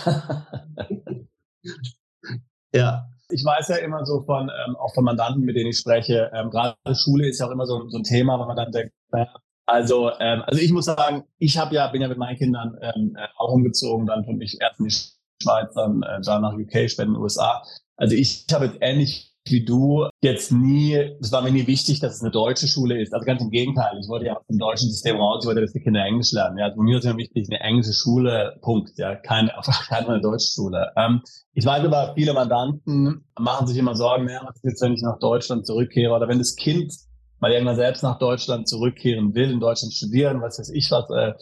[2.74, 3.06] ja.
[3.30, 6.50] Ich weiß ja immer so von, ähm, auch von Mandanten, mit denen ich spreche, ähm,
[6.50, 9.28] gerade Schule ist ja auch immer so, so ein Thema, wenn man dann denkt, naja,
[9.66, 13.16] also, ähm, also ich muss sagen, ich habe ja, bin ja mit meinen Kindern ähm,
[13.16, 14.94] äh, auch umgezogen, dann von mich erst in die
[15.42, 17.62] Schweiz, dann, äh, nach UK, später in den USA.
[17.96, 22.14] Also ich habe jetzt ähnlich wie du jetzt nie, es war mir nie wichtig, dass
[22.14, 23.12] es eine deutsche Schule ist.
[23.12, 23.98] Also ganz im Gegenteil.
[24.00, 26.58] Ich wollte ja aus dem deutschen System raus, ich wollte, dass die Kinder Englisch lernen.
[26.58, 28.92] Ja, also mir ist ja wichtig, eine englische Schule, Punkt.
[28.96, 29.52] Ja, keine,
[29.88, 30.92] keine eine deutsche Schule.
[30.96, 34.92] Ähm, ich weiß aber, viele Mandanten machen sich immer Sorgen, ja, was ist jetzt, wenn
[34.92, 36.92] ich nach Deutschland zurückkehre oder wenn das Kind
[37.40, 41.32] mal irgendwann selbst nach Deutschland zurückkehren will, in Deutschland studieren, was weiß ich was, äh,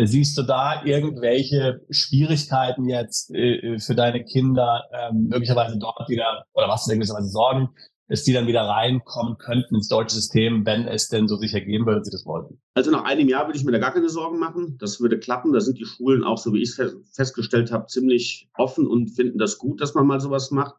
[0.00, 6.68] Siehst du da irgendwelche Schwierigkeiten jetzt äh, für deine Kinder, ähm, möglicherweise dort wieder, oder
[6.68, 7.70] was möglicherweise Sorgen,
[8.08, 11.84] dass die dann wieder reinkommen könnten ins deutsche System, wenn es denn so sich ergeben
[11.84, 12.60] würde, sie das wollten?
[12.74, 14.78] Also nach einem Jahr würde ich mir da gar keine Sorgen machen.
[14.78, 15.52] Das würde klappen.
[15.52, 19.38] Da sind die Schulen auch, so wie ich es festgestellt habe, ziemlich offen und finden
[19.38, 20.76] das gut, dass man mal sowas macht.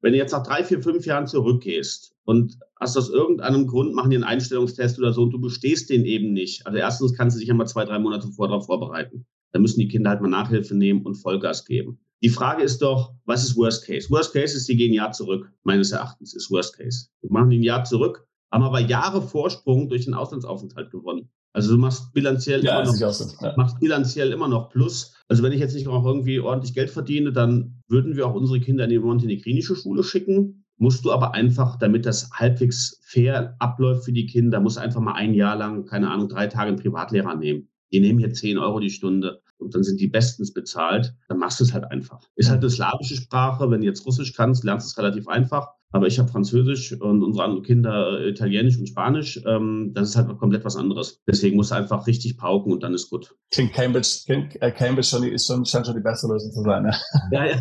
[0.00, 4.10] Wenn du jetzt nach drei, vier, fünf Jahren zurückgehst und hast aus irgendeinem Grund, machen
[4.10, 6.66] die einen Einstellungstest oder so und du bestehst den eben nicht.
[6.66, 9.26] Also erstens kannst du dich ja mal zwei, drei Monate vorher darauf vorbereiten.
[9.52, 12.00] Da müssen die Kinder halt mal Nachhilfe nehmen und Vollgas geben.
[12.22, 14.10] Die Frage ist doch, was ist Worst Case?
[14.10, 15.52] Worst Case ist, die gehen ein Jahr zurück.
[15.62, 17.08] Meines Erachtens ist Worst Case.
[17.20, 21.30] Wir machen ein Jahr zurück, haben aber Jahre Vorsprung durch den Auslandsaufenthalt gewonnen.
[21.52, 23.44] Also du machst bilanziell, ja, immer noch, so.
[23.44, 23.54] ja.
[23.56, 25.14] machst bilanziell immer noch Plus.
[25.28, 28.60] Also wenn ich jetzt nicht auch irgendwie ordentlich Geld verdiene, dann würden wir auch unsere
[28.60, 30.64] Kinder in die montenegrinische Schule schicken.
[30.76, 35.14] Musst du aber einfach, damit das halbwegs fair abläuft für die Kinder, musst einfach mal
[35.14, 37.68] ein Jahr lang, keine Ahnung, drei Tage einen Privatlehrer nehmen.
[37.92, 41.14] Die nehmen hier 10 Euro die Stunde und dann sind die bestens bezahlt.
[41.28, 42.20] Dann machst du es halt einfach.
[42.36, 43.70] Ist halt eine slawische Sprache.
[43.70, 45.68] Wenn du jetzt Russisch kannst, lernst du es relativ einfach.
[45.90, 49.42] Aber ich habe Französisch und unsere anderen Kinder äh, Italienisch und Spanisch.
[49.46, 51.22] Ähm, das ist halt komplett was anderes.
[51.26, 53.34] Deswegen musst du einfach richtig pauken und dann ist gut.
[53.50, 56.82] Klingt Cambridge, klingt, äh, Cambridge schon, ist schon, scheint schon die beste Lösung zu sein.
[56.82, 56.94] Ne?
[57.30, 57.60] Ja, ja.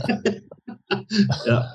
[1.46, 1.74] ja.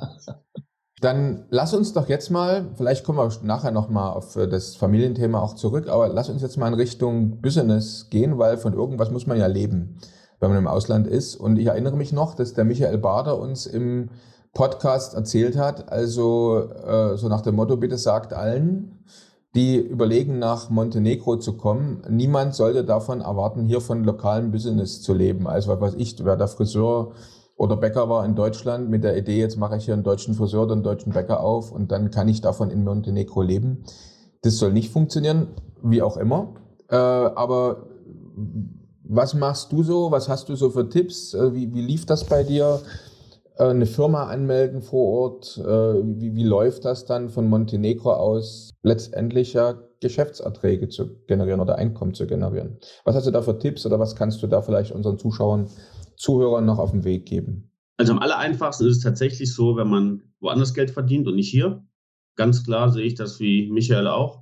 [1.01, 5.41] Dann lass uns doch jetzt mal, vielleicht kommen wir nachher nochmal auf äh, das Familienthema
[5.41, 9.27] auch zurück, aber lass uns jetzt mal in Richtung Business gehen, weil von irgendwas muss
[9.27, 9.97] man ja leben,
[10.39, 11.35] wenn man im Ausland ist.
[11.35, 14.11] Und ich erinnere mich noch, dass der Michael Bader uns im
[14.55, 19.05] Podcast erzählt hat, also äh, so nach dem Motto, bitte sagt allen,
[19.55, 25.15] die überlegen, nach Montenegro zu kommen, niemand sollte davon erwarten, hier von lokalem Business zu
[25.15, 25.47] leben.
[25.47, 27.13] Also was weiß ich, wer der Friseur
[27.57, 30.65] oder Bäcker war in Deutschland mit der Idee, jetzt mache ich hier einen deutschen Friseur
[30.65, 33.85] oder einen deutschen Bäcker auf und dann kann ich davon in Montenegro leben.
[34.43, 35.49] Das soll nicht funktionieren,
[35.83, 36.55] wie auch immer.
[36.89, 37.87] Äh, aber
[39.05, 40.11] was machst du so?
[40.11, 41.35] Was hast du so für Tipps?
[41.35, 42.81] Äh, wie, wie lief das bei dir?
[43.59, 45.59] Äh, eine Firma anmelden vor Ort?
[45.59, 51.77] Äh, wie, wie läuft das dann von Montenegro aus letztendlich ja Geschäftserträge zu generieren oder
[51.77, 52.79] Einkommen zu generieren?
[53.05, 55.69] Was hast du da für Tipps oder was kannst du da vielleicht unseren Zuschauern
[56.17, 57.71] Zuhörern noch auf den Weg geben?
[57.97, 61.51] Also am aller einfachsten ist es tatsächlich so, wenn man woanders Geld verdient und nicht
[61.51, 61.85] hier.
[62.37, 64.42] Ganz klar sehe ich das wie Michael auch.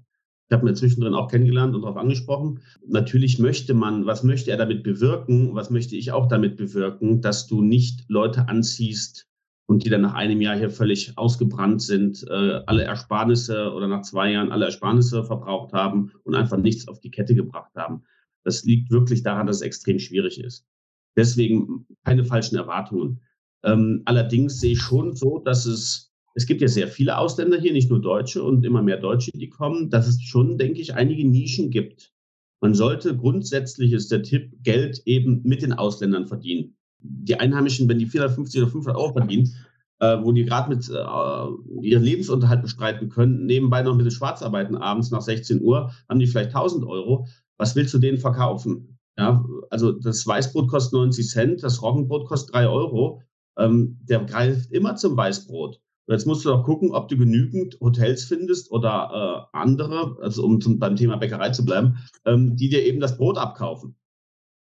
[0.51, 2.59] Ich habe mir zwischendrin auch kennengelernt und darauf angesprochen.
[2.85, 5.55] Natürlich möchte man, was möchte er damit bewirken?
[5.55, 9.29] Was möchte ich auch damit bewirken, dass du nicht Leute anziehst
[9.67, 14.03] und die dann nach einem Jahr hier völlig ausgebrannt sind, äh, alle Ersparnisse oder nach
[14.03, 18.03] zwei Jahren alle Ersparnisse verbraucht haben und einfach nichts auf die Kette gebracht haben.
[18.43, 20.67] Das liegt wirklich daran, dass es extrem schwierig ist.
[21.17, 23.21] Deswegen keine falschen Erwartungen.
[23.63, 27.73] Ähm, allerdings sehe ich schon so, dass es, es gibt ja sehr viele Ausländer hier,
[27.73, 31.27] nicht nur Deutsche und immer mehr Deutsche, die kommen, dass es schon, denke ich, einige
[31.27, 32.13] Nischen gibt.
[32.61, 36.77] Man sollte grundsätzlich, ist der Tipp, Geld eben mit den Ausländern verdienen.
[36.99, 39.55] Die Einheimischen, wenn die 450 oder 500 Euro verdienen,
[40.01, 44.77] äh, wo die gerade mit äh, ihren Lebensunterhalt bestreiten können, nebenbei noch mit den Schwarzarbeiten
[44.77, 47.27] abends nach 16 Uhr, haben die vielleicht 1000 Euro.
[47.57, 48.99] Was willst du denen verkaufen?
[49.19, 53.23] Ja, also das Weißbrot kostet 90 Cent, das Roggenbrot kostet 3 Euro.
[53.59, 55.81] Ähm, der greift immer zum Weißbrot.
[56.11, 60.45] Und jetzt musst du doch gucken, ob du genügend Hotels findest oder äh, andere, also
[60.45, 63.95] um zum, beim Thema Bäckerei zu bleiben, ähm, die dir eben das Brot abkaufen.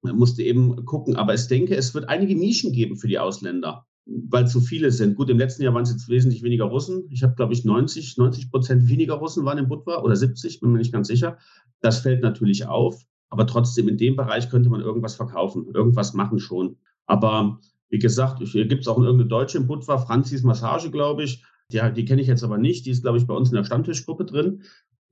[0.03, 1.17] Da musst du eben gucken.
[1.17, 5.17] Aber ich denke, es wird einige Nischen geben für die Ausländer, weil zu viele sind.
[5.17, 7.07] Gut, im letzten Jahr waren es jetzt wesentlich weniger Russen.
[7.09, 10.73] Ich habe, glaube ich, 90, 90 Prozent weniger Russen waren im Budva oder 70, bin
[10.73, 11.39] mir nicht ganz sicher.
[11.81, 13.03] Das fällt natürlich auf.
[13.31, 16.77] Aber trotzdem, in dem Bereich könnte man irgendwas verkaufen, irgendwas machen schon.
[17.07, 21.45] Aber wie gesagt, hier gibt es auch irgendeine Deutsche im Budva, Franzis Massage, glaube ich.
[21.73, 22.87] Die, die kenne ich jetzt aber nicht.
[22.87, 24.63] Die ist, glaube ich, bei uns in der Stammtischgruppe drin.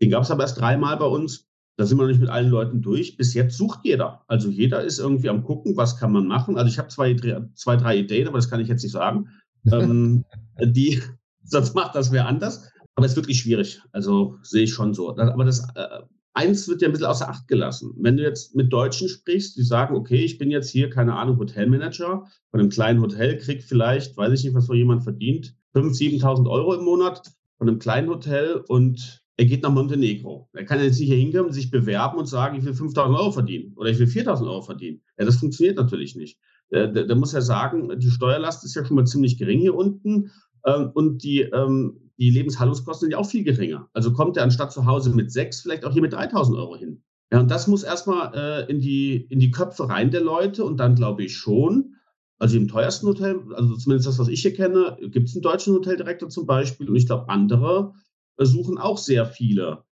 [0.01, 1.49] Den gab es aber erst dreimal bei uns.
[1.77, 3.17] Da sind wir noch nicht mit allen Leuten durch.
[3.17, 4.23] Bis jetzt sucht jeder.
[4.27, 6.57] Also jeder ist irgendwie am gucken, was kann man machen.
[6.57, 7.15] Also ich habe zwei,
[7.55, 9.29] zwei, drei Ideen, aber das kann ich jetzt nicht sagen.
[9.73, 10.25] ähm,
[10.61, 11.03] die,
[11.45, 12.71] sonst macht das wer anders.
[12.95, 13.81] Aber es ist wirklich schwierig.
[13.93, 15.17] Also sehe ich schon so.
[15.17, 16.01] Aber das äh,
[16.39, 17.93] eins wird ja ein bisschen außer Acht gelassen.
[17.99, 21.39] Wenn du jetzt mit Deutschen sprichst, die sagen, okay, ich bin jetzt hier, keine Ahnung,
[21.39, 26.23] Hotelmanager von einem kleinen Hotel, krieg vielleicht, weiß ich nicht, was so jemand verdient, 5.000,
[26.23, 30.49] 7.000 Euro im Monat von einem kleinen Hotel und er geht nach Montenegro.
[30.53, 33.73] Er kann jetzt nicht hier hinkommen, sich bewerben und sagen, ich will 5.000 Euro verdienen
[33.77, 35.01] oder ich will 4.000 Euro verdienen.
[35.19, 36.39] Ja, das funktioniert natürlich nicht.
[36.71, 39.75] Da, da, da muss er sagen, die Steuerlast ist ja schon mal ziemlich gering hier
[39.75, 40.31] unten.
[40.67, 43.89] Ähm, und die, ähm, die Lebenshaltungskosten sind ja auch viel geringer.
[43.93, 47.03] Also kommt er anstatt zu Hause mit sechs, vielleicht auch hier mit 3000 Euro hin.
[47.33, 50.79] Ja, und das muss erstmal äh, in, die, in die Köpfe rein der Leute und
[50.79, 51.95] dann glaube ich schon,
[52.39, 55.75] also im teuersten Hotel, also zumindest das, was ich hier kenne, gibt es einen deutschen
[55.75, 57.93] Hoteldirektor zum Beispiel und ich glaube, andere
[58.39, 59.85] äh, suchen auch sehr viele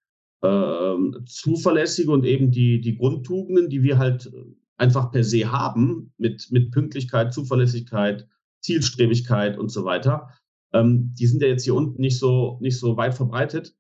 [0.43, 0.95] äh,
[1.27, 4.31] zuverlässige und eben die, die Grundtugenden, die wir halt
[4.77, 8.29] einfach per se haben, mit, mit Pünktlichkeit, Zuverlässigkeit,
[8.61, 10.29] Zielstrebigkeit und so weiter.
[10.81, 13.75] Ähm, die sind ja jetzt hier unten nicht so, nicht so weit verbreitet,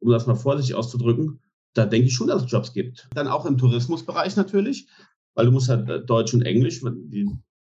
[0.00, 1.40] um das mal vorsichtig auszudrücken
[1.74, 3.08] da denke ich schon, dass es Jobs gibt.
[3.14, 4.88] Dann auch im Tourismusbereich natürlich,
[5.34, 6.82] weil du musst halt äh, Deutsch und Englisch,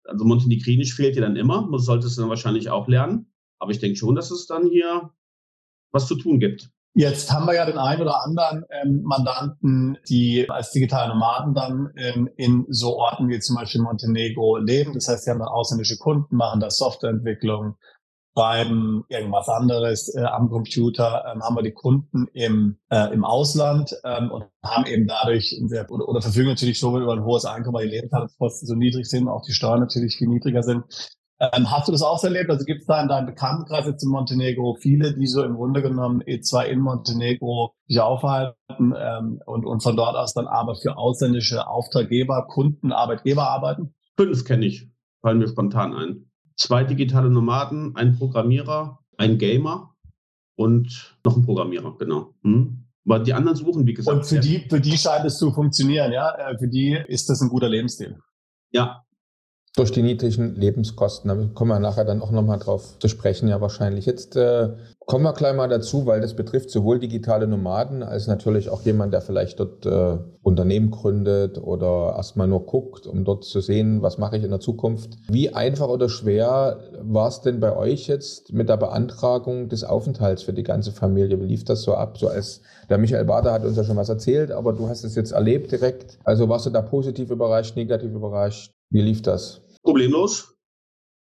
[0.03, 3.31] also Montenegrinisch fehlt dir dann immer, du solltest du dann wahrscheinlich auch lernen.
[3.59, 5.11] Aber ich denke schon, dass es dann hier
[5.91, 6.69] was zu tun gibt.
[6.93, 11.91] Jetzt haben wir ja den einen oder anderen ähm, Mandanten, die als digitale Nomaden dann
[11.95, 14.93] ähm, in so Orten wie zum Beispiel Montenegro leben.
[14.93, 17.75] Das heißt, sie haben dann ausländische Kunden, machen da Softwareentwicklung,
[18.37, 23.95] schreiben irgendwas anderes äh, am Computer, ähm, haben wir die Kunden im, äh, im Ausland
[24.03, 27.75] ähm, und haben eben dadurch sehr, oder, oder verfügen natürlich schon über ein hohes Einkommen,
[27.75, 30.83] weil die Lebenshaltungskosten so niedrig sind, auch die Steuern natürlich viel niedriger sind.
[31.39, 32.49] Ähm, hast du das auch erlebt?
[32.49, 35.81] Also gibt es da in deinem Bekanntenkreis jetzt in Montenegro viele, die so im Grunde
[35.81, 38.55] genommen eh zwar in Montenegro sich aufhalten
[38.95, 43.95] ähm, und, und von dort aus dann aber für ausländische Auftraggeber, Kunden, Arbeitgeber arbeiten?
[44.15, 44.87] Fünf kenne ich,
[45.21, 49.95] fallen mir spontan ein zwei digitale Nomaden, ein Programmierer, ein Gamer
[50.55, 52.33] und noch ein Programmierer, genau.
[52.43, 52.83] Hm.
[53.05, 54.17] Aber die anderen suchen, wie gesagt.
[54.17, 56.29] Und für die, für die scheint es zu funktionieren, ja?
[56.31, 58.19] Äh, für die ist das ein guter Lebensstil.
[58.71, 59.05] Ja.
[59.77, 63.61] Durch die niedrigen Lebenskosten, da kommen wir nachher dann auch nochmal drauf zu sprechen, ja
[63.61, 64.05] wahrscheinlich.
[64.05, 64.69] Jetzt äh,
[65.09, 69.13] Kommen wir gleich mal dazu, weil das betrifft sowohl digitale Nomaden als natürlich auch jemand,
[69.13, 74.17] der vielleicht dort äh, Unternehmen gründet oder erstmal nur guckt, um dort zu sehen, was
[74.17, 75.15] mache ich in der Zukunft.
[75.29, 80.43] Wie einfach oder schwer war es denn bei euch jetzt mit der Beantragung des Aufenthalts
[80.43, 81.39] für die ganze Familie?
[81.39, 82.17] Wie lief das so ab?
[82.17, 82.59] So als
[82.89, 85.71] der Michael Bader hat uns ja schon was erzählt, aber du hast es jetzt erlebt
[85.71, 86.19] direkt.
[86.25, 88.73] Also warst du da positiv überrascht, negativ überrascht?
[88.89, 89.61] Wie lief das?
[89.87, 90.57] Problemlos,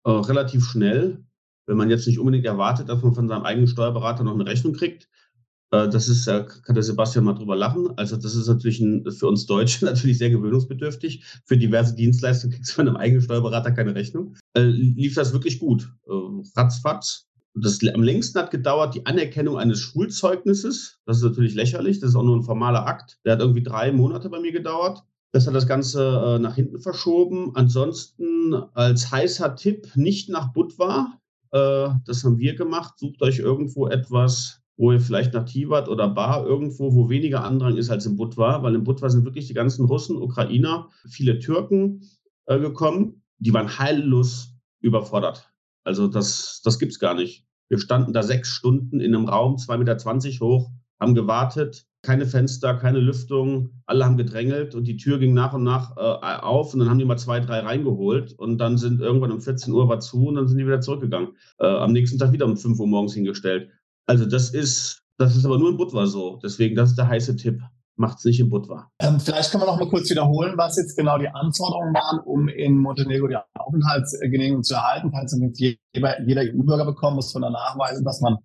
[0.04, 1.26] äh, relativ schnell
[1.66, 4.72] wenn man jetzt nicht unbedingt erwartet, dass man von seinem eigenen Steuerberater noch eine Rechnung
[4.72, 5.08] kriegt,
[5.72, 7.90] äh, das ist, da kann der Sebastian mal drüber lachen.
[7.96, 11.24] Also das ist natürlich ein, für uns Deutsche natürlich sehr gewöhnungsbedürftig.
[11.44, 14.36] Für diverse Dienstleistungen kriegst du von einem eigenen Steuerberater keine Rechnung.
[14.54, 15.92] Äh, lief das wirklich gut.
[16.06, 16.12] Äh,
[16.56, 17.24] ratzfatz.
[17.58, 21.00] Das am längsten hat gedauert die Anerkennung eines Schulzeugnisses.
[21.06, 22.00] Das ist natürlich lächerlich.
[22.00, 23.18] Das ist auch nur ein formaler Akt.
[23.24, 25.02] Der hat irgendwie drei Monate bei mir gedauert.
[25.36, 27.50] Das hat das Ganze äh, nach hinten verschoben.
[27.56, 31.20] Ansonsten als heißer Tipp nicht nach Budva.
[31.50, 32.98] Äh, das haben wir gemacht.
[32.98, 37.76] Sucht euch irgendwo etwas, wo ihr vielleicht nach Tivat oder Bar irgendwo, wo weniger Andrang
[37.76, 42.00] ist als in Budva, weil in Budva sind wirklich die ganzen Russen, Ukrainer, viele Türken
[42.46, 43.22] äh, gekommen.
[43.38, 45.52] Die waren heillos überfordert.
[45.84, 47.44] Also das, das es gar nicht.
[47.68, 52.74] Wir standen da sechs Stunden in einem Raum, 2,20 Meter hoch, haben gewartet, keine Fenster,
[52.74, 56.78] keine Lüftung, alle haben gedrängelt und die Tür ging nach und nach äh, auf und
[56.78, 59.98] dann haben die mal zwei, drei reingeholt und dann sind irgendwann um 14 Uhr war
[59.98, 61.30] zu und dann sind die wieder zurückgegangen.
[61.58, 63.70] Äh, am nächsten Tag wieder um 5 Uhr morgens hingestellt.
[64.06, 66.38] Also das ist, das ist aber nur in Budva so.
[66.42, 67.60] Deswegen, das ist der heiße Tipp.
[67.96, 68.88] Macht es nicht in Budva.
[69.00, 72.46] Ähm, vielleicht können wir noch mal kurz wiederholen, was jetzt genau die Anforderungen waren, um
[72.46, 75.10] in Montenegro die Aufenthaltsgenehmigung zu erhalten.
[75.10, 75.46] Du
[75.92, 78.36] jeder, jeder EU-Bürger bekommen, muss von der nachweisen, dass man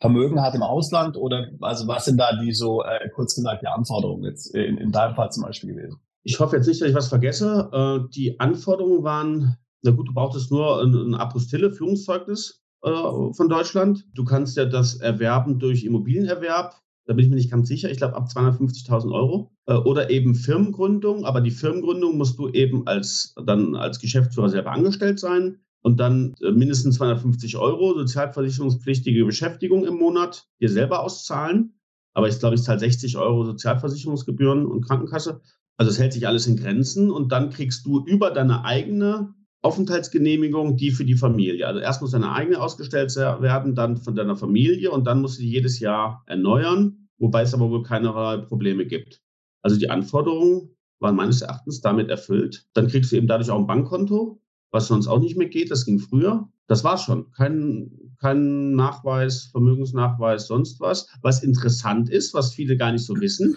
[0.00, 3.66] Vermögen hat im Ausland oder also was sind da die so äh, kurz gesagt die
[3.66, 6.00] Anforderungen jetzt in, in deinem Fall zum Beispiel gewesen?
[6.22, 7.70] Ich hoffe jetzt nicht, dass ich was vergesse.
[7.72, 13.48] Äh, die Anforderungen waren, na gut, du brauchtest nur ein, ein Apostille, Führungszeugnis äh, von
[13.48, 14.04] Deutschland.
[14.12, 16.74] Du kannst ja das erwerben durch Immobilienerwerb.
[17.06, 17.90] Da bin ich mir nicht ganz sicher.
[17.90, 19.52] Ich glaube ab 250.000 Euro.
[19.66, 21.24] Äh, oder eben Firmengründung.
[21.24, 26.34] Aber die Firmengründung musst du eben als, dann als Geschäftsführer selber angestellt sein und dann
[26.42, 31.78] äh, mindestens 250 Euro sozialversicherungspflichtige Beschäftigung im Monat dir selber auszahlen.
[32.12, 35.42] Aber ich glaube, ich zahle 60 Euro Sozialversicherungsgebühren und Krankenkasse.
[35.76, 40.76] Also es hält sich alles in Grenzen und dann kriegst du über deine eigene Aufenthaltsgenehmigung
[40.76, 41.68] die für die Familie.
[41.68, 45.42] Also erst muss deine eigene ausgestellt werden, dann von deiner Familie und dann musst du
[45.42, 49.22] die jedes Jahr erneuern, wobei es aber wohl keinerlei Probleme gibt.
[49.62, 52.66] Also die Anforderungen waren meines Erachtens damit erfüllt.
[52.72, 54.42] Dann kriegst du eben dadurch auch ein Bankkonto
[54.76, 55.70] was sonst auch nicht mehr geht.
[55.70, 56.48] Das ging früher.
[56.66, 57.32] Das war's schon.
[57.32, 61.08] Kein, kein Nachweis, Vermögensnachweis, sonst was.
[61.22, 63.56] Was interessant ist, was viele gar nicht so wissen.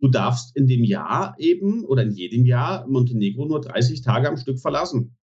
[0.00, 4.36] Du darfst in dem Jahr eben oder in jedem Jahr Montenegro nur 30 Tage am
[4.36, 5.16] Stück verlassen.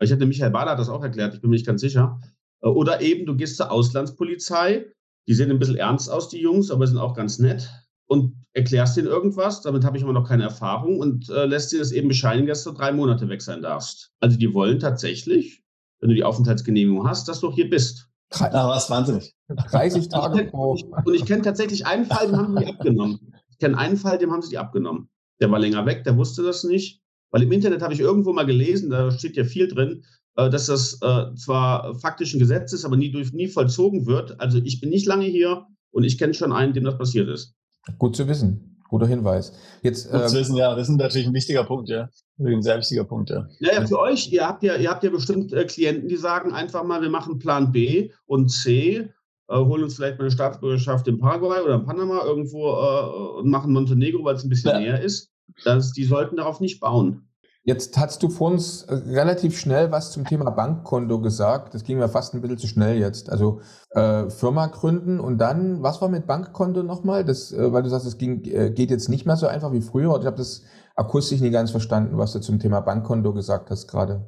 [0.00, 2.20] Ich hatte Michael Bader das auch erklärt, ich bin mir nicht ganz sicher.
[2.60, 4.86] Oder eben, du gehst zur Auslandspolizei.
[5.26, 7.68] Die sehen ein bisschen ernst aus, die Jungs, aber sind auch ganz nett
[8.06, 11.78] und erklärst denen irgendwas, damit habe ich immer noch keine Erfahrung und äh, lässt dir
[11.78, 14.12] das eben bescheinigen, dass du drei Monate weg sein darfst.
[14.20, 15.62] Also die wollen tatsächlich,
[16.00, 18.08] wenn du die Aufenthaltsgenehmigung hast, dass du auch hier bist.
[18.30, 19.34] Ah, was, wahnsinnig.
[19.48, 20.72] 30 Tage pro.
[21.04, 23.32] Und ich kenne tatsächlich einen Fall, den haben sie abgenommen.
[23.50, 25.08] Ich kenne einen Fall, dem haben sie die abgenommen.
[25.40, 27.00] Der war länger weg, der wusste das nicht.
[27.30, 30.04] Weil im Internet habe ich irgendwo mal gelesen, da steht ja viel drin,
[30.36, 34.40] äh, dass das äh, zwar faktisch ein Gesetz ist, aber nie, durch, nie vollzogen wird.
[34.40, 37.54] Also ich bin nicht lange hier und ich kenne schon einen, dem das passiert ist.
[37.98, 38.68] Gut zu wissen.
[38.88, 39.52] Guter Hinweis.
[39.82, 42.08] Jetzt, Gut ähm, zu wissen, ja, das ist natürlich ein wichtiger Punkt, ja.
[42.38, 43.46] Ein sehr wichtiger Punkt, ja.
[43.60, 46.52] Ja, ja, für euch, ihr habt ja, ihr habt ja bestimmt äh, Klienten, die sagen
[46.52, 49.10] einfach mal, wir machen Plan B und C,
[49.48, 53.48] äh, holen uns vielleicht mal eine Staatsbürgerschaft in Paraguay oder in Panama irgendwo äh, und
[53.48, 54.80] machen Montenegro, weil es ein bisschen ja.
[54.80, 55.30] näher ist.
[55.64, 57.27] Das, die sollten darauf nicht bauen.
[57.68, 61.74] Jetzt hast du vor uns äh, relativ schnell was zum Thema Bankkonto gesagt.
[61.74, 63.28] Das ging mir fast ein bisschen zu schnell jetzt.
[63.28, 67.26] Also äh, Firma gründen und dann, was war mit Bankkonto nochmal?
[67.26, 69.82] Das, äh, weil du sagst, es ging, äh, geht jetzt nicht mehr so einfach wie
[69.82, 70.18] früher.
[70.18, 70.64] Ich habe das
[70.96, 74.26] akustisch nie ganz verstanden, was du zum Thema Bankkonto gesagt hast gerade.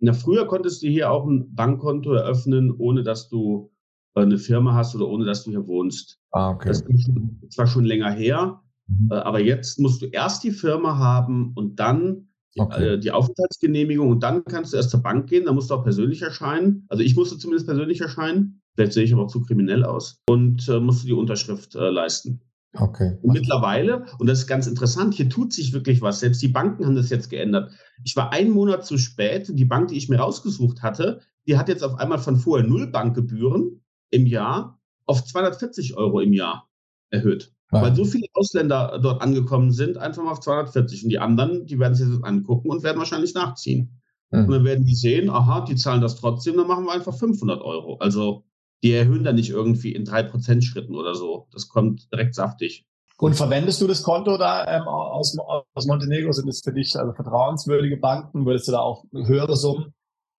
[0.00, 3.70] Na, früher konntest du hier auch ein Bankkonto eröffnen, ohne dass du
[4.14, 6.20] äh, eine Firma hast oder ohne dass du hier wohnst.
[6.30, 6.68] Ah, okay.
[6.68, 7.10] Das ist
[7.50, 9.10] zwar schon länger her, mhm.
[9.12, 12.94] Äh, aber jetzt musst du erst die Firma haben und dann okay.
[12.94, 15.84] Äh, die Aufenthaltsgenehmigung und dann kannst du erst zur Bank gehen, da musst du auch
[15.84, 16.86] persönlich erscheinen.
[16.88, 20.68] Also ich musste zumindest persönlich erscheinen, vielleicht sehe ich aber auch zu kriminell aus und
[20.68, 22.40] äh, musste die Unterschrift äh, leisten.
[22.74, 23.16] Okay.
[23.22, 26.20] Und mittlerweile, und das ist ganz interessant, hier tut sich wirklich was.
[26.20, 27.72] Selbst die Banken haben das jetzt geändert.
[28.04, 29.50] Ich war einen Monat zu spät.
[29.52, 32.88] Die Bank, die ich mir rausgesucht hatte, die hat jetzt auf einmal von vorher null
[32.88, 36.68] Bankgebühren im Jahr auf 240 Euro im Jahr
[37.10, 37.54] erhöht.
[37.70, 37.82] Ja.
[37.82, 41.04] Weil so viele Ausländer dort angekommen sind, einfach mal auf 240.
[41.04, 44.00] Und die anderen, die werden sich das angucken und werden wahrscheinlich nachziehen.
[44.30, 44.44] Mhm.
[44.44, 47.60] Und dann werden die sehen, aha, die zahlen das trotzdem, dann machen wir einfach 500
[47.60, 47.98] Euro.
[47.98, 48.44] Also
[48.82, 51.48] die erhöhen dann nicht irgendwie in 3% Schritten oder so.
[51.52, 52.86] Das kommt direkt saftig.
[53.18, 55.36] Und verwendest du das Konto da ähm, aus,
[55.74, 56.30] aus Montenegro?
[56.32, 58.46] Sind es für dich also vertrauenswürdige Banken?
[58.46, 59.92] Würdest du da auch höhere Summen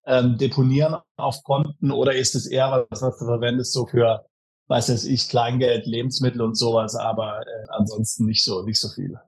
[0.06, 1.92] ähm, deponieren auf Konten?
[1.92, 4.26] Oder ist es eher was, was du verwendest so für
[4.70, 9.20] weiß es ich, Kleingeld, Lebensmittel und sowas, aber äh, ansonsten nicht so, nicht so viel.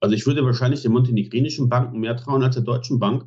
[0.00, 3.26] Also ich würde wahrscheinlich den montenegrinischen Banken mehr trauen als der deutschen Bank,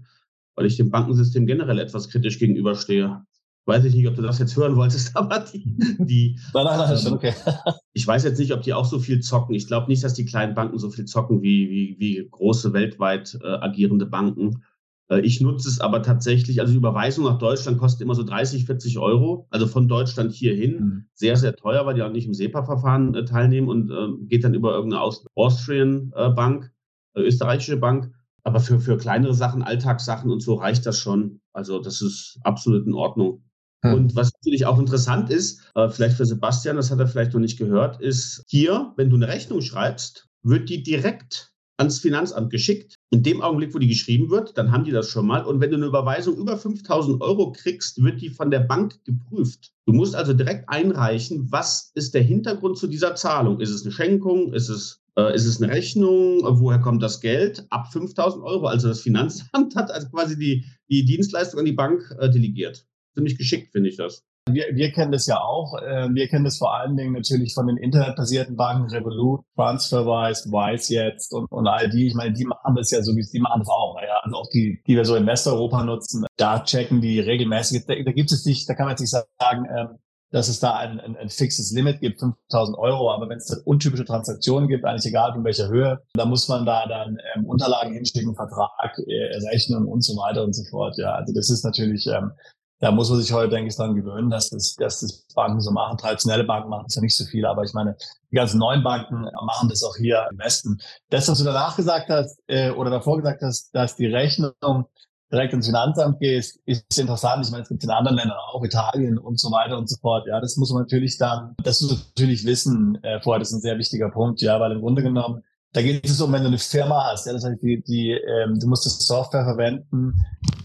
[0.56, 3.24] weil ich dem Bankensystem generell etwas kritisch gegenüberstehe.
[3.66, 5.64] Weiß ich nicht, ob du das jetzt hören wolltest, aber die,
[6.00, 7.34] die nein, nein, nein, schon okay.
[7.94, 9.56] ich weiß jetzt nicht, ob die auch so viel zocken.
[9.56, 13.40] Ich glaube nicht, dass die kleinen Banken so viel zocken wie, wie, wie große weltweit
[13.42, 14.64] äh, agierende Banken.
[15.10, 18.66] Äh, ich nutze es aber tatsächlich, also die Überweisung nach Deutschland kostet immer so 30,
[18.66, 20.80] 40 Euro, also von Deutschland hierhin.
[20.80, 21.06] Mhm.
[21.14, 24.54] Sehr, sehr teuer, weil die auch nicht im SEPA-Verfahren äh, teilnehmen und äh, geht dann
[24.54, 26.72] über irgendeine Aus Austrian äh, Bank,
[27.16, 28.12] äh, österreichische Bank.
[28.44, 31.42] Aber für, für kleinere Sachen, Alltagssachen und so reicht das schon.
[31.52, 33.44] Also das ist absolut in Ordnung.
[33.84, 33.94] Mhm.
[33.94, 37.42] Und was natürlich auch interessant ist, äh, vielleicht für Sebastian, das hat er vielleicht noch
[37.42, 42.96] nicht gehört, ist hier, wenn du eine Rechnung schreibst, wird die direkt ans Finanzamt geschickt.
[43.12, 45.44] In dem Augenblick, wo die geschrieben wird, dann haben die das schon mal.
[45.44, 49.72] Und wenn du eine Überweisung über 5000 Euro kriegst, wird die von der Bank geprüft.
[49.88, 53.60] Du musst also direkt einreichen, was ist der Hintergrund zu dieser Zahlung?
[53.62, 54.54] Ist es eine Schenkung?
[54.54, 56.42] Ist es, äh, ist es eine Rechnung?
[56.44, 57.66] Woher kommt das Geld?
[57.72, 58.68] Ab 5000 Euro.
[58.68, 62.86] Also das Finanzamt hat also quasi die, die Dienstleistung an die Bank äh, delegiert.
[63.16, 64.24] Ziemlich geschickt, finde ich das.
[64.48, 65.76] Wir, wir kennen das ja auch.
[65.82, 70.94] Äh, wir kennen das vor allen Dingen natürlich von den internetbasierten Banken, Revolut, TransferWise, Wise
[70.94, 72.08] jetzt und, und all die.
[72.08, 73.98] Ich meine, die machen das ja so, wie die machen das auch.
[74.02, 74.20] Ja.
[74.24, 77.86] Also auch die, die wir so in Westeuropa nutzen, da checken die regelmäßig.
[77.86, 79.98] Da, da gibt es nicht, da kann man jetzt nicht sagen, ähm,
[80.32, 83.12] dass es da ein, ein, ein fixes Limit gibt, 5000 Euro.
[83.12, 86.66] Aber wenn es da untypische Transaktionen gibt, eigentlich egal von welcher Höhe, da muss man
[86.66, 90.96] da dann ähm, Unterlagen hinschicken, Vertrag, äh, Rechnung und so weiter und so fort.
[90.98, 92.32] Ja, also das ist natürlich ähm,
[92.80, 95.72] da muss man sich heute, denke ich, daran gewöhnen, dass das, dass das Banken so
[95.72, 95.98] machen.
[95.98, 97.98] Traditionelle Banken machen das ja nicht so viel, aber ich meine,
[98.32, 100.80] die ganzen neuen Banken machen das auch hier im Westen.
[101.10, 104.86] Das, was du danach gesagt hast äh, oder davor gesagt hast, dass die Rechnung
[105.32, 107.46] direkt ins Finanzamt geht, ist interessant.
[107.46, 110.26] Ich meine, es gibt in anderen Ländern auch, Italien und so weiter und so fort.
[110.28, 113.40] Ja, das muss man natürlich dann, das muss man natürlich wissen äh, vorher.
[113.40, 116.32] Das ist ein sehr wichtiger Punkt, ja, weil im Grunde genommen da geht es um,
[116.34, 119.44] wenn du eine Firma hast, ja, das heißt, die, die, ähm, du musst das Software
[119.44, 120.14] verwenden,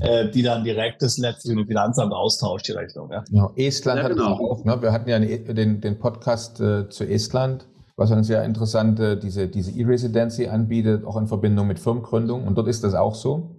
[0.01, 3.11] äh, die dann direkt das letztlich mit dem Finanzamt austauscht, die Rechnung.
[3.13, 3.23] Ja.
[3.29, 3.53] Genau.
[3.55, 4.33] Estland ja, hat genau.
[4.33, 4.81] auch, ne?
[4.81, 9.73] wir hatten ja den, den Podcast äh, zu Estland, was eine sehr interessante, diese, diese
[9.73, 12.47] E-Residency anbietet, auch in Verbindung mit Firmengründung.
[12.47, 13.57] Und dort ist das auch so,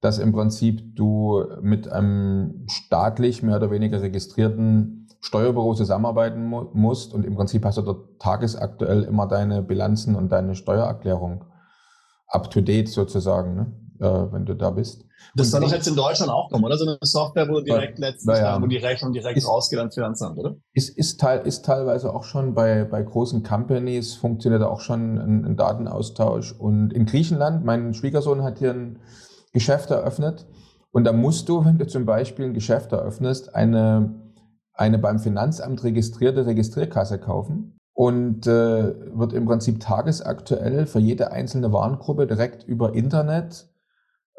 [0.00, 7.12] dass im Prinzip du mit einem staatlich mehr oder weniger registrierten Steuerbüro zusammenarbeiten mu musst
[7.12, 11.44] und im Prinzip hast du dort tagesaktuell immer deine Bilanzen und deine Steuererklärung
[12.28, 13.72] up to date sozusagen, ne?
[14.00, 15.04] äh, wenn du da bist.
[15.34, 16.76] Das soll doch jetzt in Deutschland auch kommen, oder?
[16.76, 20.38] So eine Software, wo direkt letztens, ja, wo die Rechnung direkt ist, rausgeht ans Finanzamt,
[20.38, 20.56] oder?
[20.72, 25.44] Ist, ist, teil, ist teilweise auch schon bei, bei großen Companies, funktioniert auch schon ein,
[25.44, 26.52] ein Datenaustausch.
[26.52, 29.00] Und in Griechenland, mein Schwiegersohn hat hier ein
[29.52, 30.46] Geschäft eröffnet
[30.92, 34.14] und da musst du, wenn du zum Beispiel ein Geschäft eröffnest, eine
[34.78, 41.72] eine beim Finanzamt registrierte Registrierkasse kaufen und äh, wird im Prinzip tagesaktuell für jede einzelne
[41.72, 43.68] Warengruppe direkt über Internet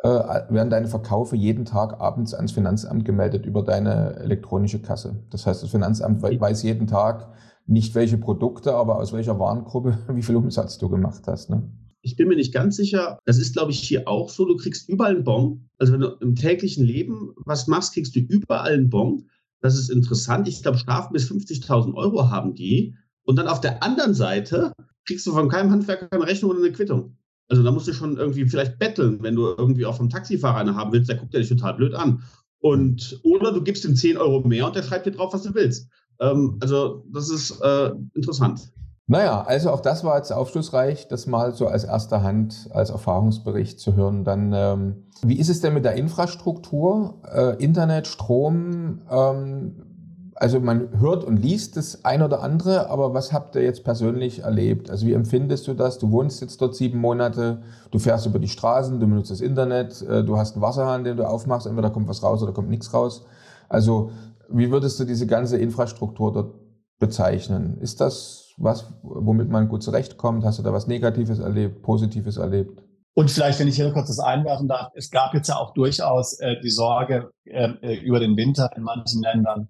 [0.01, 5.23] äh, werden deine Verkaufe jeden Tag abends ans Finanzamt gemeldet über deine elektronische Kasse.
[5.29, 7.27] Das heißt, das Finanzamt weiß jeden Tag
[7.67, 11.49] nicht welche Produkte, aber aus welcher Warengruppe, wie viel Umsatz du gemacht hast.
[11.49, 11.69] Ne?
[12.01, 13.19] Ich bin mir nicht ganz sicher.
[13.25, 14.45] Das ist, glaube ich, hier auch so.
[14.45, 15.69] Du kriegst überall einen Bon.
[15.77, 19.27] Also wenn du im täglichen Leben was machst, kriegst du überall einen Bon.
[19.61, 20.47] Das ist interessant.
[20.47, 22.95] Ich glaube, Strafen bis 50.000 Euro haben die.
[23.23, 24.73] Und dann auf der anderen Seite
[25.05, 27.17] kriegst du von keinem Handwerker eine Rechnung oder eine Quittung.
[27.47, 30.75] Also da musst du schon irgendwie vielleicht betteln, wenn du irgendwie auch vom Taxifahrer eine
[30.75, 32.23] haben willst, der guckt dir dich total blöd an.
[32.59, 35.53] Und, oder du gibst ihm 10 Euro mehr und der schreibt dir drauf, was du
[35.55, 35.89] willst.
[36.19, 38.71] Ähm, also das ist äh, interessant.
[39.09, 43.79] Naja, also auch das war jetzt aufschlussreich, das mal so als erster Hand, als Erfahrungsbericht
[43.79, 44.23] zu hören.
[44.23, 47.15] Dann, ähm, wie ist es denn mit der Infrastruktur?
[47.23, 53.33] Äh, Internet, Strom, ähm, also man hört und liest das ein oder andere, aber was
[53.33, 54.91] habt ihr jetzt persönlich erlebt?
[54.91, 55.97] Also wie empfindest du das?
[55.97, 60.03] Du wohnst jetzt dort sieben Monate, du fährst über die Straßen, du benutzt das Internet,
[60.03, 62.93] äh, du hast einen Wasserhahn, den du aufmachst, entweder kommt was raus oder kommt nichts
[62.93, 63.25] raus.
[63.69, 64.11] Also
[64.49, 66.53] wie würdest du diese ganze Infrastruktur dort
[66.99, 67.79] bezeichnen?
[67.79, 70.43] Ist das was, womit man gut zurechtkommt?
[70.43, 72.83] Hast du da was Negatives erlebt, Positives erlebt?
[73.15, 76.39] Und vielleicht, wenn ich hier kurz das einwerfen darf, es gab jetzt ja auch durchaus
[76.39, 79.69] äh, die Sorge ähm, äh, über den Winter in manchen Ländern,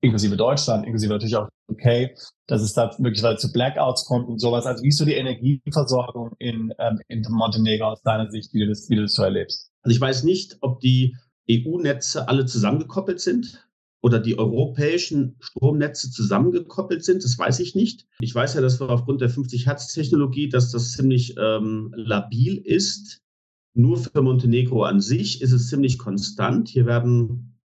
[0.00, 2.10] inklusive Deutschland, inklusive natürlich auch UK,
[2.46, 4.66] dass es da möglicherweise zu Blackouts kommt und sowas.
[4.66, 8.68] Also wie ist so die Energieversorgung in, ähm, in Montenegro aus deiner Sicht, wie du,
[8.68, 9.70] das, wie du das so erlebst?
[9.82, 11.16] Also ich weiß nicht, ob die
[11.50, 13.67] EU-Netze alle zusammengekoppelt sind
[14.00, 18.06] oder die europäischen Stromnetze zusammengekoppelt sind, das weiß ich nicht.
[18.20, 23.22] Ich weiß ja, dass wir aufgrund der 50-Hertz-Technologie, dass das ziemlich ähm, labil ist.
[23.74, 26.68] Nur für Montenegro an sich ist es ziemlich konstant.
[26.68, 27.57] Hier werden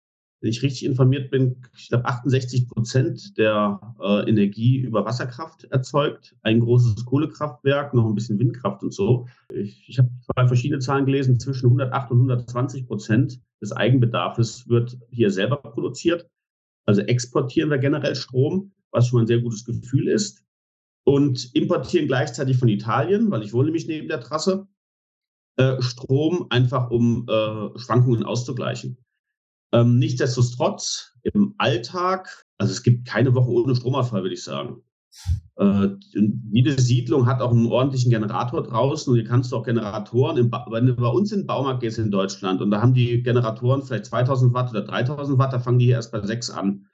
[0.42, 6.34] wenn ich richtig informiert bin, ich glaube 68 Prozent der äh, Energie über Wasserkraft erzeugt.
[6.42, 9.28] Ein großes Kohlekraftwerk, noch ein bisschen Windkraft und so.
[9.54, 15.30] Ich, ich habe verschiedene Zahlen gelesen, zwischen 108 und 120 Prozent des Eigenbedarfs wird hier
[15.30, 16.28] selber produziert.
[16.86, 20.44] Also exportieren wir generell Strom, was schon ein sehr gutes Gefühl ist.
[21.04, 24.66] Und importieren gleichzeitig von Italien, weil ich wohne nämlich neben der Trasse,
[25.56, 28.98] äh, Strom einfach um äh, Schwankungen auszugleichen.
[29.72, 34.82] Ähm, nichtsdestotrotz im Alltag, also es gibt keine Woche ohne Stromausfall, würde ich sagen.
[35.56, 35.88] Äh,
[36.50, 40.86] jede Siedlung hat auch einen ordentlichen Generator draußen und hier kannst du auch Generatoren, wenn
[40.86, 44.06] du bei uns in den Baumarkt gehst in Deutschland und da haben die Generatoren vielleicht
[44.06, 46.86] 2000 Watt oder 3000 Watt, da fangen die hier erst bei 6 an,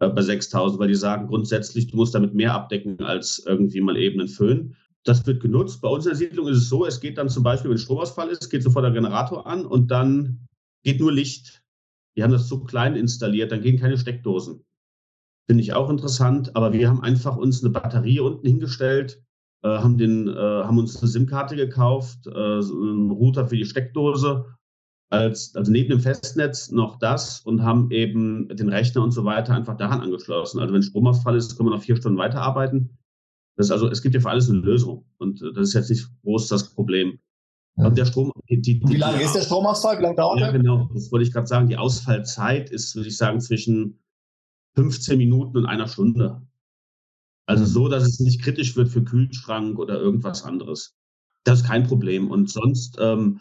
[0.00, 3.96] äh, bei 6000, weil die sagen grundsätzlich, du musst damit mehr abdecken als irgendwie mal
[3.96, 4.74] eben ein Föhn.
[5.04, 5.80] Das wird genutzt.
[5.80, 8.28] Bei uns in der Siedlung ist es so, es geht dann zum Beispiel, wenn Stromausfall
[8.28, 10.48] ist, geht sofort der Generator an und dann
[10.84, 11.62] geht nur Licht
[12.18, 14.64] die haben das so klein installiert, dann gehen keine Steckdosen.
[15.46, 19.22] Finde ich auch interessant, aber wir haben einfach uns eine Batterie unten hingestellt,
[19.62, 24.46] äh, haben, den, äh, haben uns eine SIM-Karte gekauft, äh, einen Router für die Steckdose,
[25.10, 29.54] als, also neben dem Festnetz noch das und haben eben den Rechner und so weiter
[29.54, 30.58] einfach daran angeschlossen.
[30.58, 32.98] Also wenn Stromausfall ist, können wir noch vier Stunden weiterarbeiten.
[33.56, 36.10] Das also, es gibt ja für alles eine Lösung und äh, das ist jetzt nicht
[36.22, 37.20] groß das Problem.
[37.78, 38.32] Und der Strom.
[38.48, 39.98] Die, die, Wie lange ist der Stromausfall?
[39.98, 40.60] Wie lange dauert ja, der?
[40.60, 41.68] Genau, das wollte ich gerade sagen.
[41.68, 44.00] Die Ausfallzeit ist, würde ich sagen, zwischen
[44.74, 46.42] 15 Minuten und einer Stunde.
[47.46, 47.68] Also mhm.
[47.68, 50.96] so, dass es nicht kritisch wird für Kühlschrank oder irgendwas anderes.
[51.44, 52.30] Das ist kein Problem.
[52.30, 53.40] Und sonst ähm,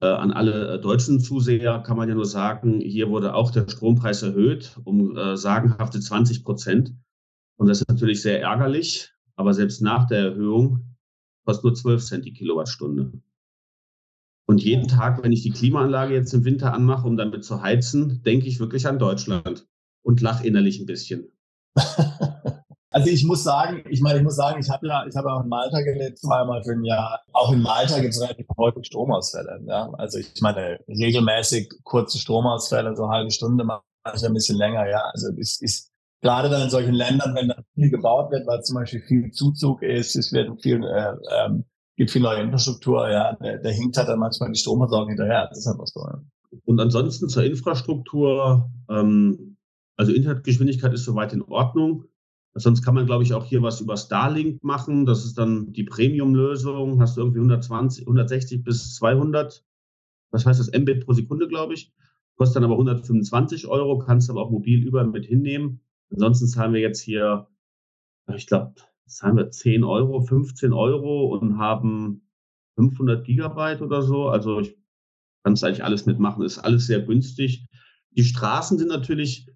[0.00, 3.68] äh, an alle äh, deutschen Zuseher kann man ja nur sagen, hier wurde auch der
[3.68, 6.94] Strompreis erhöht um äh, sagenhafte 20 Prozent.
[7.56, 9.12] Und das ist natürlich sehr ärgerlich.
[9.36, 10.96] Aber selbst nach der Erhöhung
[11.44, 13.12] kostet nur 12 Cent die Kilowattstunde.
[14.48, 18.22] Und jeden Tag, wenn ich die Klimaanlage jetzt im Winter anmache, um damit zu heizen,
[18.22, 19.66] denke ich wirklich an Deutschland
[20.02, 21.28] und lache innerlich ein bisschen.
[22.90, 25.42] Also ich muss sagen, ich meine, ich muss sagen, ich habe ja, ich habe auch
[25.42, 27.20] in Malta gelebt, zweimal für ein Jahr.
[27.34, 29.60] Auch in Malta gibt es relativ häufig Stromausfälle.
[29.66, 29.90] Ja?
[29.98, 33.84] Also ich meine, regelmäßig kurze Stromausfälle, so eine halbe Stunde, manchmal
[34.30, 35.02] ein bisschen länger, ja.
[35.12, 35.92] Also es ist
[36.22, 39.82] gerade dann in solchen Ländern, wenn da viel gebaut wird, weil zum Beispiel viel Zuzug
[39.82, 41.66] ist, es werden viel äh, ähm,
[41.98, 45.48] gibt viel neue Infrastruktur, ja, der, hinkt halt dann manchmal die Stromversorgung hinterher.
[45.48, 46.00] Das ist was so.
[46.00, 46.22] Ja.
[46.64, 49.56] Und ansonsten zur Infrastruktur, ähm,
[49.96, 52.04] also Internetgeschwindigkeit ist soweit in Ordnung.
[52.54, 55.06] Sonst kann man, glaube ich, auch hier was über Starlink machen.
[55.06, 57.00] Das ist dann die Premium-Lösung.
[57.00, 59.64] Hast du irgendwie 120, 160 bis 200,
[60.30, 61.92] was heißt das, Mbit pro Sekunde, glaube ich.
[62.36, 65.80] Kostet dann aber 125 Euro, kannst aber auch mobil überall mit hinnehmen.
[66.12, 67.48] Ansonsten zahlen wir jetzt hier,
[68.34, 68.74] ich glaube,
[69.08, 72.28] zahlen wir 10 Euro, 15 Euro und haben
[72.76, 74.28] 500 Gigabyte oder so.
[74.28, 74.76] Also ich
[75.42, 77.66] kann es eigentlich alles mitmachen, ist alles sehr günstig.
[78.10, 79.48] Die Straßen sind natürlich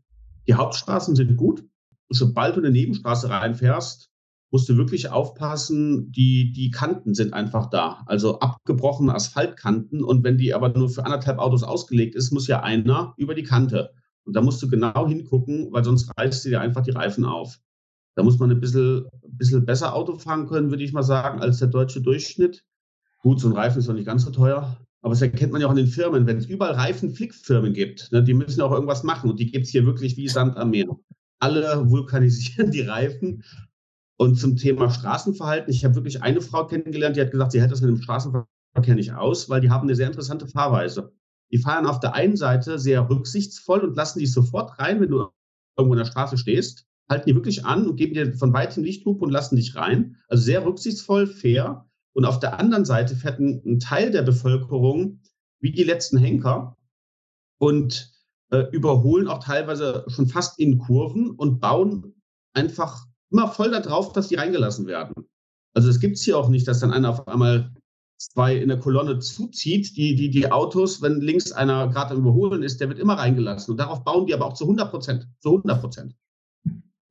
[0.49, 1.65] Die Hauptstraßen sind gut.
[2.09, 4.11] Sobald du in eine Nebenstraße reinfährst,
[4.51, 8.03] musst du wirklich aufpassen, die, die Kanten sind einfach da.
[8.07, 10.05] Also abgebrochene Asphaltkanten.
[10.05, 13.45] Und wenn die aber nur für anderthalb Autos ausgelegt ist, muss ja einer über die
[13.45, 13.93] Kante.
[14.25, 17.59] Und da musst du genau hingucken, weil sonst reißt sie dir einfach die Reifen auf.
[18.15, 21.41] Da muss man ein bisschen, ein bisschen besser Auto fahren können, würde ich mal sagen,
[21.41, 22.65] als der deutsche Durchschnitt.
[23.21, 24.77] Gut, so ein Reifen ist doch nicht ganz so teuer.
[25.01, 28.23] Aber das erkennt man ja auch in den Firmen, wenn es überall Reifenflickfirmen gibt, ne,
[28.23, 29.31] die müssen auch irgendwas machen.
[29.31, 30.87] Und die gibt es hier wirklich wie Sand am Meer.
[31.41, 33.43] Alle vulkanisieren die Reifen
[34.23, 37.73] und zum Thema Straßenverhalten, ich habe wirklich eine Frau kennengelernt, die hat gesagt, sie hält
[37.73, 41.13] das mit dem Straßenverkehr nicht aus, weil die haben eine sehr interessante Fahrweise.
[41.51, 45.29] Die fahren auf der einen Seite sehr rücksichtsvoll und lassen dich sofort rein, wenn du
[45.77, 49.25] irgendwo in der Straße stehst, halten die wirklich an und geben dir von weitem Lichthupe
[49.25, 50.17] und lassen dich rein.
[50.29, 51.87] Also sehr rücksichtsvoll, fair.
[52.15, 55.21] Und auf der anderen Seite fährt ein, ein Teil der Bevölkerung
[55.61, 56.77] wie die letzten Henker
[57.59, 58.13] und
[58.51, 62.15] äh, überholen auch teilweise schon fast in Kurven und bauen
[62.55, 65.27] einfach immer voll darauf, dass die reingelassen werden.
[65.75, 67.73] Also es gibt es hier auch nicht, dass dann einer auf einmal
[68.19, 69.97] zwei in der Kolonne zuzieht.
[69.97, 73.73] Die, die, die Autos, wenn links einer gerade am Überholen ist, der wird immer reingelassen.
[73.73, 75.29] Und darauf bauen die aber auch zu 100 Prozent.
[75.41, 76.15] Zu 100 Prozent.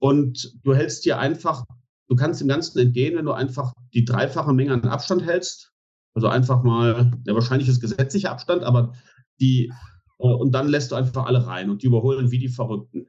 [0.02, 1.64] Und du hältst dir einfach,
[2.10, 5.72] du kannst dem Ganzen entgehen, wenn du einfach die dreifache Menge an Abstand hältst.
[6.16, 8.93] Also einfach mal, der wahrscheinlich ist gesetzlicher Abstand, aber
[9.39, 9.72] die,
[10.18, 13.06] äh, und dann lässt du einfach alle rein und die überholen wie die Verrückten.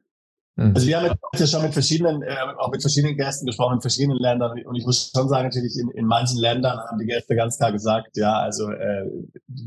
[0.57, 0.75] Mhm.
[0.75, 3.81] Also wir haben jetzt ja schon mit verschiedenen, äh, auch mit verschiedenen Gästen gesprochen, in
[3.81, 4.53] verschiedenen Ländern.
[4.63, 7.73] Und ich muss schon sagen, natürlich in, in manchen Ländern haben die Gäste ganz klar
[7.73, 9.07] gesagt, ja, also äh,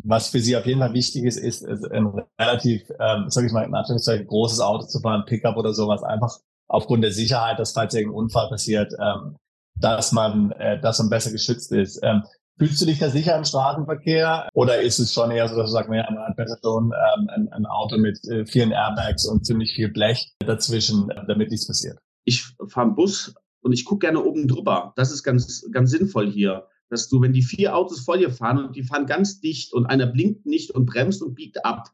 [0.04, 3.52] was für sie auf jeden Fall wichtig ist, ist, ist ein relativ, ähm, sag ich
[3.52, 6.38] mal, in Anführungszeichen großes Auto zu fahren, Pickup oder sowas, einfach
[6.68, 9.38] aufgrund der Sicherheit, dass falls irgendein Unfall passiert, ähm,
[9.76, 12.00] dass man, äh, dass man besser geschützt ist.
[12.04, 12.24] Ähm,
[12.58, 14.48] Fühlst du dich da sicher im Straßenverkehr?
[14.54, 17.28] Oder ist es schon eher so, dass du sagst, naja, man hat besser schon ähm,
[17.28, 21.98] ein, ein, Auto mit äh, vielen Airbags und ziemlich viel Blech dazwischen, damit nichts passiert?
[22.24, 24.94] Ich fahre Bus und ich gucke gerne oben drüber.
[24.96, 26.68] Das ist ganz, ganz sinnvoll hier.
[26.90, 29.88] Dass du, wenn die vier Autos vor dir fahren und die fahren ganz dicht und
[29.88, 31.90] einer blinkt nicht und bremst und biegt ab,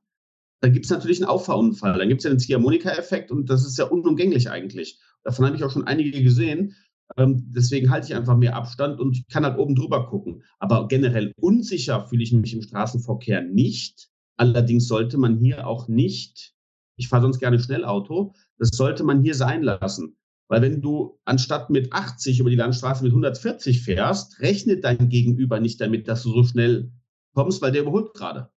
[0.62, 1.98] dann gibt es natürlich einen Auffahrunfall.
[1.98, 5.00] Dann gibt es ja den Ziehharmonika-Effekt und das ist ja unumgänglich eigentlich.
[5.24, 6.76] Davon habe ich auch schon einige gesehen.
[7.18, 10.44] Ähm, deswegen halte ich einfach mehr Abstand und kann halt oben drüber gucken.
[10.60, 14.10] Aber generell unsicher fühle ich mich im Straßenverkehr nicht.
[14.38, 16.54] Allerdings sollte man hier auch nicht,
[16.96, 20.16] ich fahre sonst gerne Schnellauto, das sollte man hier sein lassen.
[20.48, 25.60] Weil wenn du anstatt mit 80 über die Landstraße mit 140 fährst, rechnet dein Gegenüber
[25.60, 26.92] nicht damit, dass du so schnell
[27.34, 28.52] kommst, weil der überholt gerade.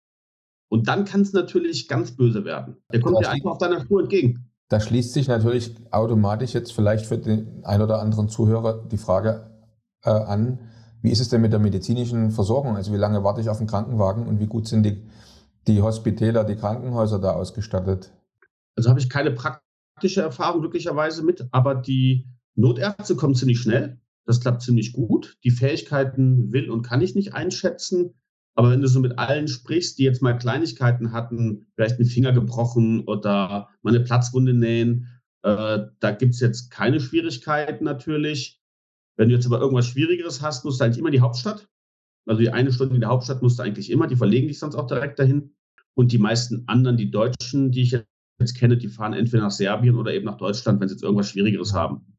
[0.74, 2.78] Und dann kann es natürlich ganz böse werden.
[2.92, 4.50] Der kommt dir einfach auf deiner Spur entgegen.
[4.68, 9.52] Da schließt sich natürlich automatisch jetzt vielleicht für den ein oder anderen Zuhörer die Frage
[10.02, 10.58] äh, an,
[11.00, 12.74] wie ist es denn mit der medizinischen Versorgung?
[12.74, 15.00] Also wie lange warte ich auf den Krankenwagen und wie gut sind die,
[15.68, 18.10] die Hospitäler, die Krankenhäuser da ausgestattet?
[18.74, 24.00] Also habe ich keine praktische Erfahrung glücklicherweise mit, aber die Notärzte kommen ziemlich schnell.
[24.26, 25.38] Das klappt ziemlich gut.
[25.44, 28.14] Die Fähigkeiten will und kann ich nicht einschätzen.
[28.54, 32.32] Aber wenn du so mit allen sprichst, die jetzt mal Kleinigkeiten hatten, vielleicht einen Finger
[32.32, 35.08] gebrochen oder mal eine Platzwunde nähen,
[35.42, 38.60] äh, da gibt's jetzt keine Schwierigkeiten natürlich.
[39.16, 41.68] Wenn du jetzt aber irgendwas Schwierigeres hast, musst du eigentlich immer in die Hauptstadt.
[42.26, 44.76] Also die eine Stunde in der Hauptstadt musst du eigentlich immer, die verlegen dich sonst
[44.76, 45.54] auch direkt dahin.
[45.94, 47.98] Und die meisten anderen, die Deutschen, die ich
[48.40, 51.28] jetzt kenne, die fahren entweder nach Serbien oder eben nach Deutschland, wenn sie jetzt irgendwas
[51.28, 52.16] Schwierigeres haben.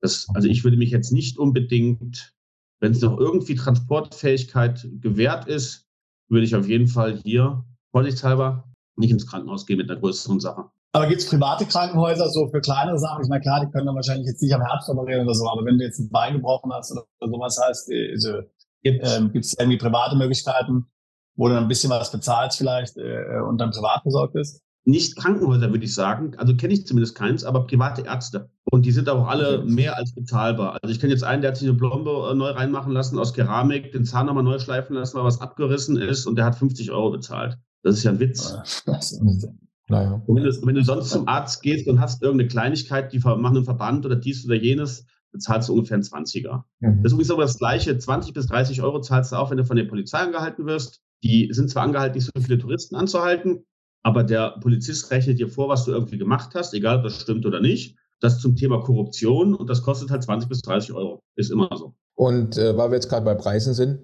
[0.00, 2.35] Das, also ich würde mich jetzt nicht unbedingt
[2.80, 5.86] wenn es noch irgendwie Transportfähigkeit gewährt ist,
[6.28, 8.64] würde ich auf jeden Fall hier, vorsichtshalber,
[8.96, 10.64] nicht ins Krankenhaus gehen mit einer größeren Sache.
[10.92, 13.22] Aber gibt es private Krankenhäuser so für kleinere Sachen?
[13.22, 15.64] Ich meine, klar, die können dann wahrscheinlich jetzt nicht am Herz operieren oder so, aber
[15.64, 18.40] wenn du jetzt ein Bein gebrochen hast oder, sowas heißt, also,
[18.82, 20.86] gibt es ähm, irgendwie private Möglichkeiten,
[21.34, 24.62] wo du dann ein bisschen was bezahlst vielleicht äh, und dann privat besorgt bist?
[24.86, 26.32] Nicht Krankenhäuser, würde ich sagen.
[26.36, 28.50] Also kenne ich zumindest keins, aber private Ärzte.
[28.70, 30.78] Und die sind auch alle mehr als bezahlbar.
[30.80, 33.34] Also ich kenne jetzt einen, der hat sich eine Plombe äh, neu reinmachen lassen aus
[33.34, 36.92] Keramik, den Zahn nochmal neu schleifen lassen, weil was abgerissen ist und der hat 50
[36.92, 37.58] Euro bezahlt.
[37.82, 38.56] Das ist ja ein Witz.
[39.88, 40.20] Naja.
[40.26, 43.44] Und wenn du, wenn du sonst zum Arzt gehst und hast irgendeine Kleinigkeit, die machen
[43.44, 46.64] einen Verband oder dies oder jenes, bezahlst du ungefähr einen 20er.
[46.80, 47.02] Mhm.
[47.04, 47.96] Das ist übrigens aber das Gleiche.
[47.96, 51.02] 20 bis 30 Euro zahlst du auch, wenn du von der Polizei angehalten wirst.
[51.22, 53.64] Die sind zwar angehalten, nicht so viele Touristen anzuhalten,
[54.06, 57.44] aber der Polizist rechnet dir vor, was du irgendwie gemacht hast, egal ob das stimmt
[57.44, 57.96] oder nicht.
[58.20, 61.24] Das zum Thema Korruption und das kostet halt 20 bis 30 Euro.
[61.34, 61.92] Ist immer so.
[62.14, 63.98] Und äh, weil wir jetzt gerade bei Preisen sind,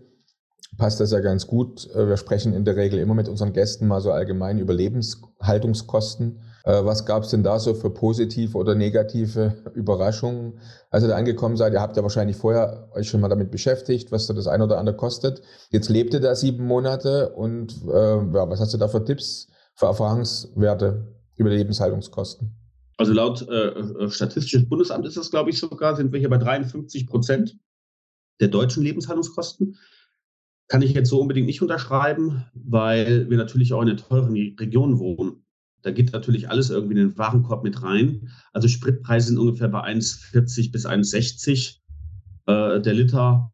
[0.76, 1.88] passt das ja ganz gut.
[1.94, 6.40] Äh, wir sprechen in der Regel immer mit unseren Gästen mal so allgemein über Lebenshaltungskosten.
[6.64, 10.54] Äh, was gab es denn da so für positive oder negative Überraschungen,
[10.90, 11.74] als ihr da angekommen seid?
[11.74, 14.78] Ihr habt ja wahrscheinlich vorher euch schon mal damit beschäftigt, was so das ein oder
[14.78, 15.42] andere kostet.
[15.70, 19.46] Jetzt lebt ihr da sieben Monate und äh, ja, was hast du da für Tipps?
[19.74, 22.54] Für Erfahrungswerte über Lebenshaltungskosten?
[22.98, 26.38] Also laut äh, äh Statistisches Bundesamt ist das, glaube ich, sogar, sind wir hier bei
[26.38, 27.56] 53 Prozent
[28.40, 29.76] der deutschen Lebenshaltungskosten.
[30.68, 34.98] Kann ich jetzt so unbedingt nicht unterschreiben, weil wir natürlich auch in einer teuren Region
[34.98, 35.44] wohnen.
[35.82, 38.30] Da geht natürlich alles irgendwie in den Warenkorb mit rein.
[38.52, 41.78] Also Spritpreise sind ungefähr bei 1,40 bis 1,60
[42.46, 43.52] äh, der Liter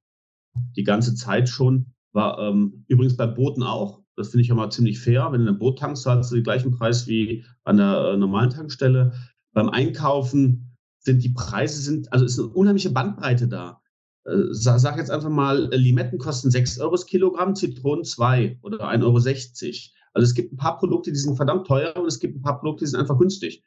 [0.77, 1.95] die ganze Zeit schon.
[2.13, 3.98] War ähm, übrigens bei Booten auch.
[4.19, 5.29] Das finde ich ja mal ziemlich fair.
[5.31, 8.51] Wenn du ein Boot tankst, zahlst du den gleichen Preis wie an der äh, normalen
[8.51, 9.13] Tankstelle.
[9.53, 13.81] Beim Einkaufen sind die Preise sind, also ist eine unheimliche Bandbreite da.
[14.25, 18.89] Äh, sag, sag jetzt einfach mal, Limetten kosten 6 Euro das Kilogramm, Zitronen 2 oder
[18.89, 19.77] 1,60 Euro.
[20.15, 22.59] Also es gibt ein paar Produkte, die sind verdammt teuer und es gibt ein paar
[22.59, 23.63] Produkte, die sind einfach günstig.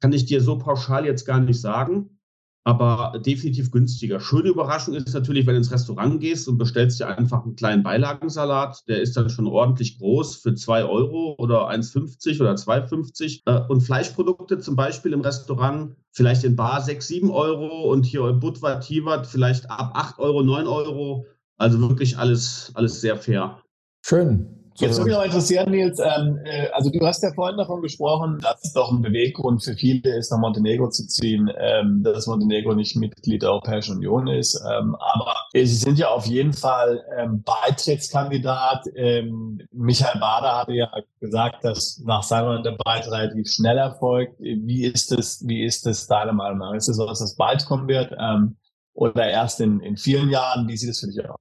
[0.00, 2.18] Kann ich dir so pauschal jetzt gar nicht sagen
[2.64, 4.20] aber definitiv günstiger.
[4.20, 7.82] Schöne Überraschung ist natürlich, wenn du ins Restaurant gehst und bestellst dir einfach einen kleinen
[7.82, 13.42] Beilagensalat, der ist dann schon ordentlich groß für 2 Euro oder 1,50 oder 2,50.
[13.46, 18.28] Äh, und Fleischprodukte zum Beispiel im Restaurant vielleicht in Bar 6, 7 Euro und hier
[18.28, 21.26] in Budva, Tivat vielleicht ab 8 Euro, 9 Euro.
[21.58, 23.60] Also wirklich alles, alles sehr fair.
[24.04, 24.61] Schön.
[24.76, 28.38] Jetzt würde mich noch interessieren, Nils, ähm, äh, also du hast ja vorhin davon gesprochen,
[28.40, 32.74] dass es doch ein Beweggrund für viele ist, nach Montenegro zu ziehen, ähm, dass Montenegro
[32.74, 34.54] nicht Mitglied der Europäischen Union ist.
[34.54, 38.86] Ähm, aber sie sind ja auf jeden Fall ähm, Beitrittskandidat.
[38.94, 44.38] Ähm, Michael Bader hatte ja gesagt, dass nach seiner der Beitritt relativ schnell erfolgt.
[44.38, 46.74] Wie ist das, wie ist das deiner Meinung nach?
[46.74, 48.56] Ist es so, dass das bald kommen wird ähm,
[48.94, 50.66] oder erst in, in vielen Jahren?
[50.68, 51.36] Wie sieht es für dich aus?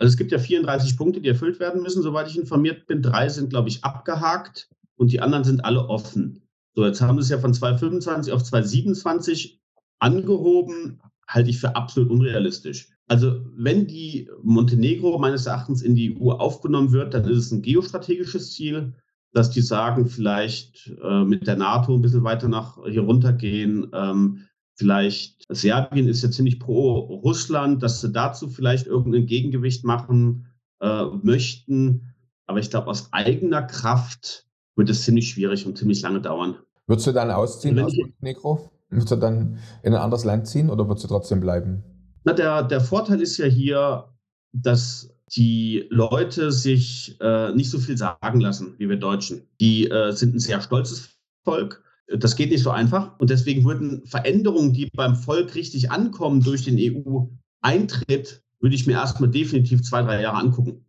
[0.00, 3.02] Also es gibt ja 34 Punkte, die erfüllt werden müssen, soweit ich informiert bin.
[3.02, 6.42] Drei sind, glaube ich, abgehakt und die anderen sind alle offen.
[6.74, 9.60] So, jetzt haben sie es ja von 225 auf 227
[9.98, 12.88] angehoben, halte ich für absolut unrealistisch.
[13.08, 17.60] Also wenn die Montenegro meines Erachtens in die EU aufgenommen wird, dann ist es ein
[17.60, 18.94] geostrategisches Ziel,
[19.34, 24.46] dass die sagen, vielleicht äh, mit der NATO ein bisschen weiter nach hier runtergehen, ähm,
[24.80, 30.46] vielleicht, Serbien ist ja ziemlich pro Russland, dass sie dazu vielleicht irgendein Gegengewicht machen
[30.80, 32.14] äh, möchten.
[32.46, 36.56] Aber ich glaube, aus eigener Kraft wird es ziemlich schwierig und ziemlich lange dauern.
[36.86, 38.70] Würdest du dann ausziehen aus Montenegro?
[38.88, 41.84] Würdest du dann in ein anderes Land ziehen oder würdest du trotzdem bleiben?
[42.24, 44.08] Na, der, der Vorteil ist ja hier,
[44.52, 49.42] dass die Leute sich äh, nicht so viel sagen lassen wie wir Deutschen.
[49.60, 51.10] Die äh, sind ein sehr stolzes
[51.44, 51.84] Volk
[52.18, 53.18] das geht nicht so einfach.
[53.18, 58.94] Und deswegen würden Veränderungen, die beim Volk richtig ankommen durch den EU-Eintritt, würde ich mir
[58.94, 60.84] erstmal definitiv zwei, drei Jahre angucken.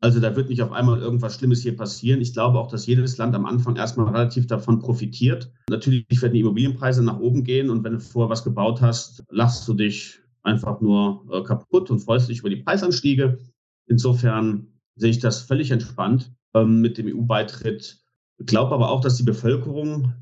[0.00, 2.20] Also da wird nicht auf einmal irgendwas Schlimmes hier passieren.
[2.20, 5.50] Ich glaube auch, dass jedes Land am Anfang erstmal relativ davon profitiert.
[5.70, 9.66] Natürlich werden die Immobilienpreise nach oben gehen und wenn du vorher was gebaut hast, lachst
[9.66, 13.38] du dich einfach nur äh, kaputt und freust dich über die Preisanstiege.
[13.86, 14.66] Insofern
[14.96, 17.98] sehe ich das völlig entspannt ähm, mit dem EU-Beitritt.
[18.38, 20.12] Ich glaube aber auch, dass die Bevölkerung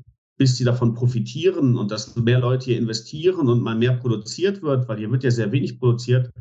[0.43, 4.89] bis sie davon profitieren und dass mehr Leute hier investieren und mal mehr produziert wird,
[4.89, 6.33] weil hier wird ja sehr wenig produziert,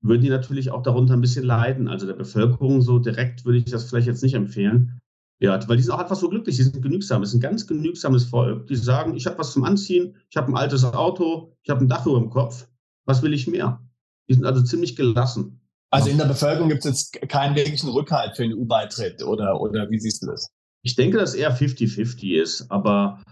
[0.00, 1.86] würden die natürlich auch darunter ein bisschen leiden.
[1.86, 4.98] Also der Bevölkerung so direkt würde ich das vielleicht jetzt nicht empfehlen.
[5.38, 7.22] Ja, weil die sind auch einfach so glücklich, die sind genügsam.
[7.22, 8.66] Es ist ein ganz genügsames Volk.
[8.66, 11.88] Die sagen, ich habe was zum Anziehen, ich habe ein altes Auto, ich habe ein
[11.88, 12.66] Dach über dem Kopf.
[13.04, 13.80] Was will ich mehr?
[14.28, 15.60] Die sind also ziemlich gelassen.
[15.90, 19.88] Also in der Bevölkerung gibt es jetzt keinen wirklichen Rückhalt für den EU-Beitritt oder, oder
[19.90, 20.50] wie siehst du das?
[20.82, 23.22] Ich denke, dass eher 50-50 ist, aber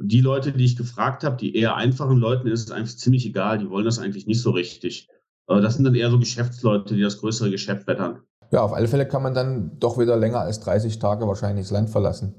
[0.00, 3.58] die Leute, die ich gefragt habe, die eher einfachen Leuten, ist es eigentlich ziemlich egal.
[3.58, 5.08] Die wollen das eigentlich nicht so richtig.
[5.46, 8.20] Das sind dann eher so Geschäftsleute, die das größere Geschäft wettern.
[8.50, 11.72] Ja, auf alle Fälle kann man dann doch wieder länger als 30 Tage wahrscheinlich das
[11.72, 12.34] Land verlassen.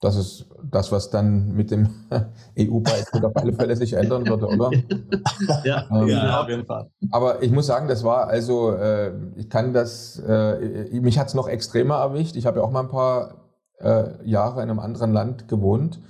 [0.00, 1.88] Das ist das, was dann mit dem
[2.58, 4.70] EU-Beitritt auf alle Fälle sich ändern würde, oder?
[5.64, 6.90] ja, ähm, ja, auf jeden Fall.
[7.12, 11.34] Aber ich muss sagen, das war also, äh, ich kann das, äh, mich hat es
[11.34, 12.34] noch extremer erwischt.
[12.34, 13.42] Ich habe ja auch mal ein paar
[13.78, 16.00] äh, Jahre in einem anderen Land gewohnt.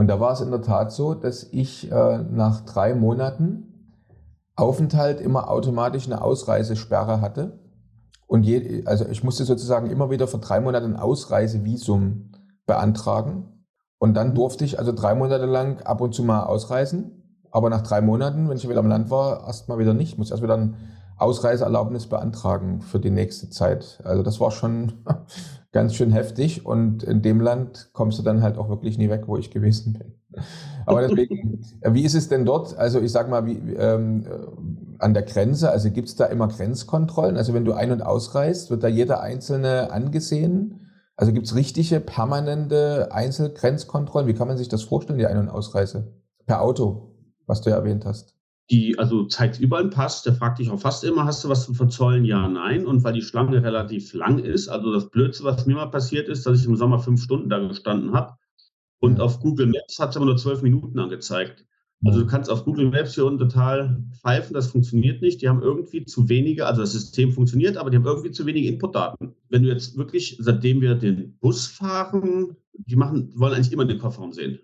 [0.00, 4.00] Und da war es in der Tat so, dass ich äh, nach drei Monaten
[4.56, 7.58] Aufenthalt immer automatisch eine Ausreisesperre hatte.
[8.26, 12.32] Und je, also ich musste sozusagen immer wieder für drei Monate ein Ausreisevisum
[12.64, 13.66] beantragen.
[13.98, 17.44] Und dann durfte ich also drei Monate lang ab und zu mal ausreisen.
[17.50, 20.12] Aber nach drei Monaten, wenn ich wieder im Land war, erst mal wieder nicht.
[20.12, 20.76] Ich muss erst wieder ein
[21.18, 24.00] Ausreiseerlaubnis beantragen für die nächste Zeit.
[24.02, 25.04] Also das war schon
[25.72, 29.24] ganz schön heftig und in dem Land kommst du dann halt auch wirklich nie weg,
[29.26, 30.14] wo ich gewesen bin.
[30.86, 32.76] Aber deswegen, wie ist es denn dort?
[32.76, 36.48] Also ich sag mal, wie, ähm, äh, an der Grenze, also gibt es da immer
[36.48, 37.36] Grenzkontrollen?
[37.36, 40.86] Also wenn du ein- und ausreist, wird da jeder Einzelne angesehen?
[41.16, 44.26] Also gibt es richtige, permanente Einzelgrenzkontrollen?
[44.26, 46.14] Wie kann man sich das vorstellen, die Ein- und Ausreise?
[46.46, 47.14] Per Auto,
[47.46, 48.39] was du ja erwähnt hast
[48.70, 51.66] die also zeigt überall einen Pass, der fragt dich auch fast immer, hast du was
[51.66, 52.24] zu verzollen?
[52.24, 52.86] Ja, nein.
[52.86, 56.46] Und weil die Schlange relativ lang ist, also das Blödste, was mir mal passiert ist,
[56.46, 58.36] dass ich im Sommer fünf Stunden da gestanden habe,
[59.00, 61.66] Und auf Google Maps hat es aber nur zwölf Minuten angezeigt.
[62.04, 65.42] Also du kannst auf Google Maps hier unten total pfeifen, das funktioniert nicht.
[65.42, 68.68] Die haben irgendwie zu wenige, also das System funktioniert, aber die haben irgendwie zu wenige
[68.68, 69.34] Inputdaten.
[69.50, 73.98] Wenn du jetzt wirklich, seitdem wir den Bus fahren, die machen, wollen eigentlich immer den
[73.98, 74.60] Kofferraum sehen.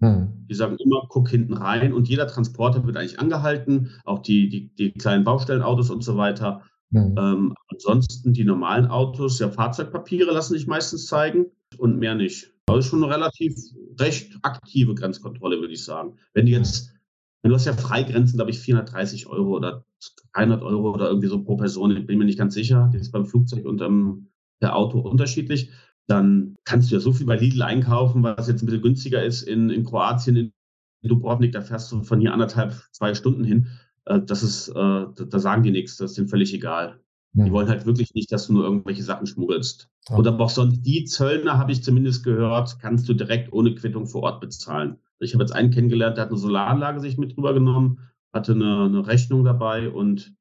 [0.00, 0.46] Hm.
[0.48, 4.74] Die sagen immer, guck hinten rein und jeder Transporter wird eigentlich angehalten, auch die, die,
[4.74, 6.62] die kleinen Baustellenautos und so weiter.
[6.92, 7.14] Hm.
[7.18, 11.46] Ähm, ansonsten die normalen Autos, ja, Fahrzeugpapiere lassen sich meistens zeigen
[11.78, 12.52] und mehr nicht.
[12.66, 13.54] Das ist schon eine relativ
[13.98, 16.16] recht aktive Grenzkontrolle, würde ich sagen.
[16.34, 16.92] Wenn du jetzt,
[17.42, 19.84] wenn du hast ja Freigrenzen, glaube ich, 430 Euro oder
[20.34, 23.12] 300 Euro oder irgendwie so pro Person, ich bin mir nicht ganz sicher, das ist
[23.12, 24.28] beim Flugzeug und ähm,
[24.60, 25.70] per Auto unterschiedlich,
[26.06, 29.42] dann kannst du ja so viel bei Lidl einkaufen, was jetzt ein bisschen günstiger ist
[29.42, 30.52] in, in Kroatien, in
[31.02, 33.66] Dubrovnik, da fährst du von hier anderthalb, zwei Stunden hin.
[34.04, 37.00] Äh, das ist, äh, da sagen die nichts, das ist denen völlig egal.
[37.38, 39.90] Die wollen halt wirklich nicht, dass du nur irgendwelche Sachen schmuggelst.
[40.08, 40.16] Ja.
[40.16, 44.22] Oder auch sonst die Zöllner, habe ich zumindest gehört, kannst du direkt ohne Quittung vor
[44.22, 44.96] Ort bezahlen.
[45.18, 47.98] Ich habe jetzt einen kennengelernt, der hat eine Solaranlage sich mit drüber genommen,
[48.32, 50.34] hatte eine, eine Rechnung dabei und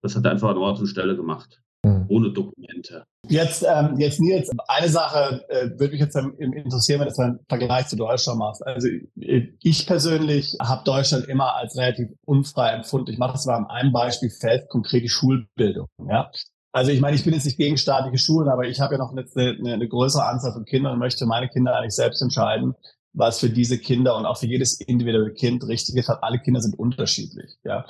[0.00, 1.62] das hat er einfach an Ort und Stelle gemacht.
[2.08, 3.04] Ohne Dokumente.
[3.28, 7.88] Jetzt, ähm, jetzt Nils, eine Sache äh, würde mich jetzt interessieren, wenn du einen Vergleich
[7.88, 8.66] zu Deutschland machst.
[8.66, 13.10] Also ich persönlich habe Deutschland immer als relativ unfrei empfunden.
[13.10, 15.88] Ich mache das mal an einem Beispiel fest, konkret die Schulbildung.
[16.08, 16.30] Ja?
[16.72, 19.12] Also ich meine, ich bin jetzt nicht gegen staatliche Schulen, aber ich habe ja noch
[19.12, 22.74] eine, eine, eine größere Anzahl von Kindern und möchte meine Kinder eigentlich selbst entscheiden,
[23.12, 26.08] was für diese Kinder und auch für jedes individuelle Kind richtig ist.
[26.08, 27.56] Alle Kinder sind unterschiedlich.
[27.64, 27.84] Ja.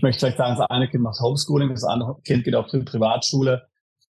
[0.00, 2.78] Ich möchte vielleicht sagen, das eine Kind macht Homeschooling, das andere Kind geht auf die
[2.78, 3.66] Privatschule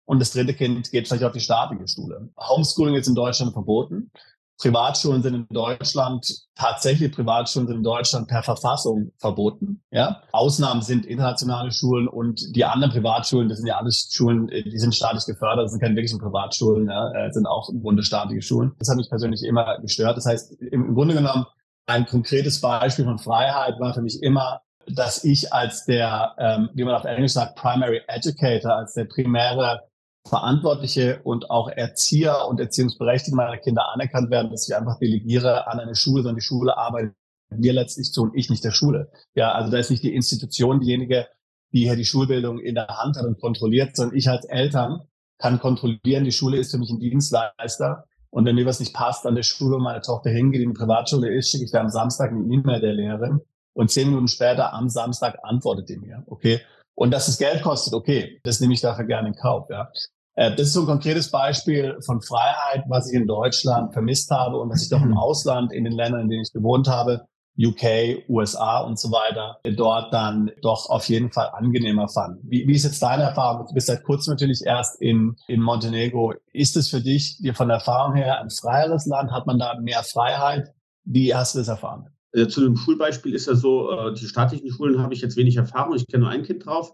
[0.04, 2.28] und das dritte Kind geht vielleicht auf die staatliche Schule.
[2.38, 4.12] Homeschooling ist in Deutschland verboten.
[4.58, 9.82] Privatschulen sind in Deutschland, tatsächlich Privatschulen sind in Deutschland per Verfassung verboten.
[9.90, 10.24] Ja?
[10.34, 14.94] Ausnahmen sind internationale Schulen und die anderen Privatschulen, das sind ja alles Schulen, die sind
[14.94, 17.14] staatlich gefördert, das sind keine wirklichen Privatschulen, ja?
[17.14, 18.74] äh, sind auch im Grunde staatliche Schulen.
[18.78, 20.18] Das hat mich persönlich immer gestört.
[20.18, 21.46] Das heißt, im Grunde genommen,
[21.86, 26.84] ein konkretes Beispiel von Freiheit war für mich immer dass ich als der, ähm, wie
[26.84, 29.82] man auf Englisch sagt, Primary Educator, als der primäre
[30.28, 35.80] Verantwortliche und auch Erzieher und Erziehungsberechtigte meiner Kinder anerkannt werden, dass ich einfach delegiere an
[35.80, 37.16] eine Schule, sondern die Schule arbeitet
[37.50, 39.10] mir letztlich zu und ich nicht der Schule.
[39.36, 41.28] Ja, also da ist nicht die Institution diejenige,
[41.72, 45.02] die hier die Schulbildung in der Hand hat und kontrolliert, sondern ich als Eltern
[45.38, 48.06] kann kontrollieren, die Schule ist für mich ein Dienstleister.
[48.30, 50.78] Und wenn mir was nicht passt an der Schule und meine Tochter hingeht, in die
[50.78, 53.42] Privatschule ist, schicke ich da am Samstag eine E-Mail der Lehrerin
[53.78, 56.62] und zehn Minuten später am Samstag antwortet die mir, okay?
[56.96, 59.88] Und dass es Geld kostet, okay, das nehme ich dafür gerne in Kauf, ja.
[60.36, 64.58] Äh, das ist so ein konkretes Beispiel von Freiheit, was ich in Deutschland vermisst habe
[64.58, 65.18] und was ich doch im mhm.
[65.18, 67.28] Ausland, in den Ländern, in denen ich gewohnt habe,
[67.60, 72.40] UK, USA und so weiter, dort dann doch auf jeden Fall angenehmer fand.
[72.44, 73.66] Wie, wie ist jetzt deine Erfahrung?
[73.68, 76.34] Du bist seit kurzem natürlich erst in, in Montenegro.
[76.54, 79.32] Ist es für dich dir von der Erfahrung her ein freieres Land?
[79.32, 80.74] Hat man da mehr Freiheit?
[81.04, 82.08] Wie hast du das erfahren?
[82.34, 85.58] Äh, zu dem Schulbeispiel ist ja so, äh, die staatlichen Schulen habe ich jetzt wenig
[85.58, 85.96] Erfahrung.
[85.96, 86.92] Ich kenne nur ein Kind drauf,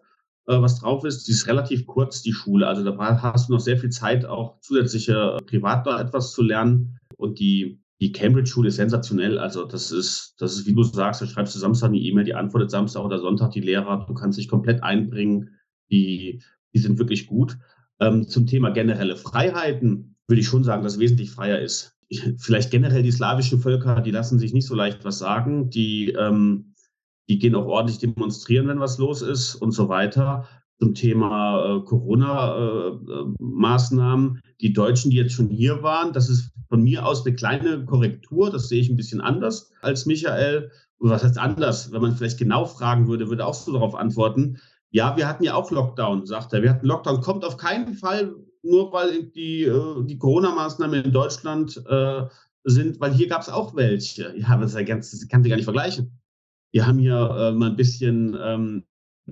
[0.48, 1.28] äh, was drauf ist.
[1.28, 2.68] Die ist relativ kurz, die Schule.
[2.68, 6.98] Also da hast du noch sehr viel Zeit, auch zusätzliche privat da etwas zu lernen.
[7.18, 9.40] Und die, die Cambridge-Schule ist sensationell.
[9.40, 12.36] Also das ist, das ist, wie du sagst, da schreibst du Samstag eine E-Mail, die
[12.36, 14.06] antwortet Samstag oder Sonntag die Lehrer.
[14.08, 15.58] Du kannst dich komplett einbringen.
[15.90, 16.42] Die,
[16.74, 17.58] die sind wirklich gut.
[18.00, 21.93] Ähm, zum Thema generelle Freiheiten würde ich schon sagen, dass es wesentlich freier ist
[22.38, 25.70] vielleicht generell die slawischen Völker, die lassen sich nicht so leicht was sagen.
[25.70, 26.74] Die, ähm,
[27.30, 30.48] die gehen auch ordentlich demonstrieren, wenn was los ist und so weiter.
[30.80, 34.36] Zum Thema äh, Corona-Maßnahmen.
[34.36, 37.84] Äh, die Deutschen, die jetzt schon hier waren, das ist von mir aus eine kleine
[37.86, 38.50] Korrektur.
[38.50, 40.72] Das sehe ich ein bisschen anders als Michael.
[41.00, 41.92] Was heißt anders?
[41.92, 44.58] Wenn man vielleicht genau fragen würde, würde auch so darauf antworten.
[44.90, 46.62] Ja, wir hatten ja auch Lockdown, sagt er.
[46.62, 47.22] Wir hatten Lockdown.
[47.22, 52.24] Kommt auf keinen Fall nur weil die, äh, die Corona-Maßnahmen in Deutschland äh,
[52.64, 54.34] sind, weil hier gab es auch welche.
[54.38, 56.20] Ja, das, ja ganz, das kann sich gar nicht vergleichen.
[56.72, 58.84] Wir haben hier äh, mal ein bisschen, ähm,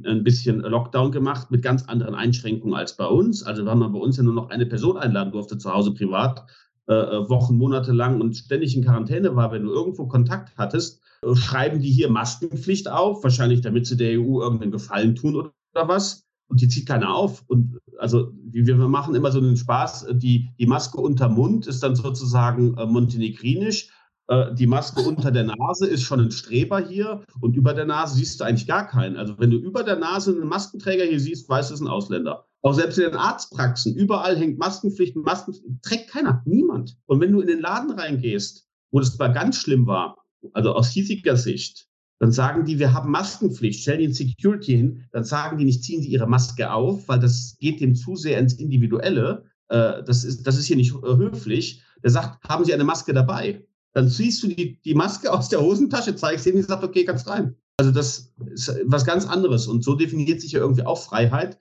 [0.05, 3.43] ein bisschen Lockdown gemacht mit ganz anderen Einschränkungen als bei uns.
[3.43, 6.45] Also wenn man bei uns ja nur noch eine Person einladen durfte zu Hause privat,
[6.88, 11.01] äh, äh, Wochen, Monate lang und ständig in Quarantäne war, wenn du irgendwo Kontakt hattest,
[11.23, 15.88] äh, schreiben die hier Maskenpflicht auf, wahrscheinlich damit sie der EU irgendeinen Gefallen tun oder
[15.88, 17.43] was und die zieht keiner auf.
[17.47, 21.95] Und also wir, machen immer so einen Spaß, die, die Maske unter Mund ist dann
[21.95, 23.89] sozusagen äh, montenegrinisch.
[24.28, 28.16] Äh, die Maske unter der Nase ist schon ein Streber hier und über der Nase
[28.16, 29.16] siehst du eigentlich gar keinen.
[29.16, 31.89] Also wenn du über der Nase einen Maskenträger hier siehst, weißt du, es ist ein
[31.89, 32.45] Ausländer.
[32.64, 36.97] Auch selbst in den Arztpraxen, überall hängt Maskenpflicht, Masken trägt keiner, niemand.
[37.06, 40.18] Und wenn du in den Laden reingehst, wo das mal ganz schlimm war,
[40.52, 41.88] also aus hiesiger Sicht,
[42.22, 46.01] dann sagen die, wir haben Maskenpflicht, stellen ihnen Security hin, dann sagen die nicht, ziehen
[46.01, 49.43] Sie Ihre Maske auf, weil das geht dem zu sehr ins Individuelle.
[49.67, 51.82] Äh, das, ist, das ist hier nicht äh, höflich.
[52.03, 53.65] Der sagt, haben Sie eine Maske dabei?
[53.93, 57.28] dann ziehst du die, die Maske aus der Hosentasche, zeigst denen und sagst, okay, kannst
[57.28, 57.55] rein.
[57.78, 59.67] Also das ist was ganz anderes.
[59.67, 61.57] Und so definiert sich ja irgendwie auch Freiheit.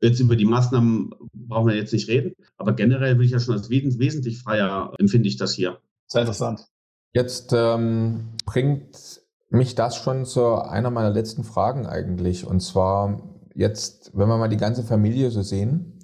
[0.00, 3.54] Jetzt über die Maßnahmen brauchen wir jetzt nicht reden, aber generell will ich ja schon
[3.54, 5.78] als wes wesentlich freier empfinde ich das hier.
[6.08, 6.66] Sehr interessant.
[7.12, 9.23] Jetzt ähm, bringt
[9.54, 12.46] mich das schon zu einer meiner letzten Fragen eigentlich.
[12.46, 13.20] Und zwar
[13.54, 15.98] jetzt, wenn wir mal die ganze Familie so sehen.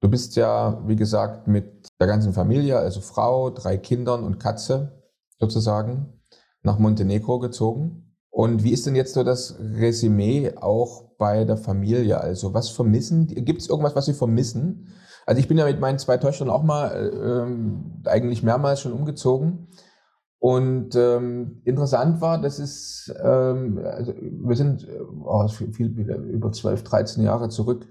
[0.00, 5.02] Du bist ja, wie gesagt, mit der ganzen Familie, also Frau, drei Kindern und Katze
[5.38, 6.20] sozusagen,
[6.62, 8.16] nach Montenegro gezogen.
[8.30, 12.20] Und wie ist denn jetzt so das Resümee auch bei der Familie?
[12.20, 13.26] Also was vermissen?
[13.26, 14.88] Gibt es irgendwas, was Sie vermissen?
[15.26, 19.68] Also ich bin ja mit meinen zwei Töchtern auch mal äh, eigentlich mehrmals schon umgezogen.
[20.40, 24.88] Und ähm, interessant war, dass es, ähm, also wir sind
[25.22, 27.86] oh, viel, viel, über 12, 13 Jahre zurück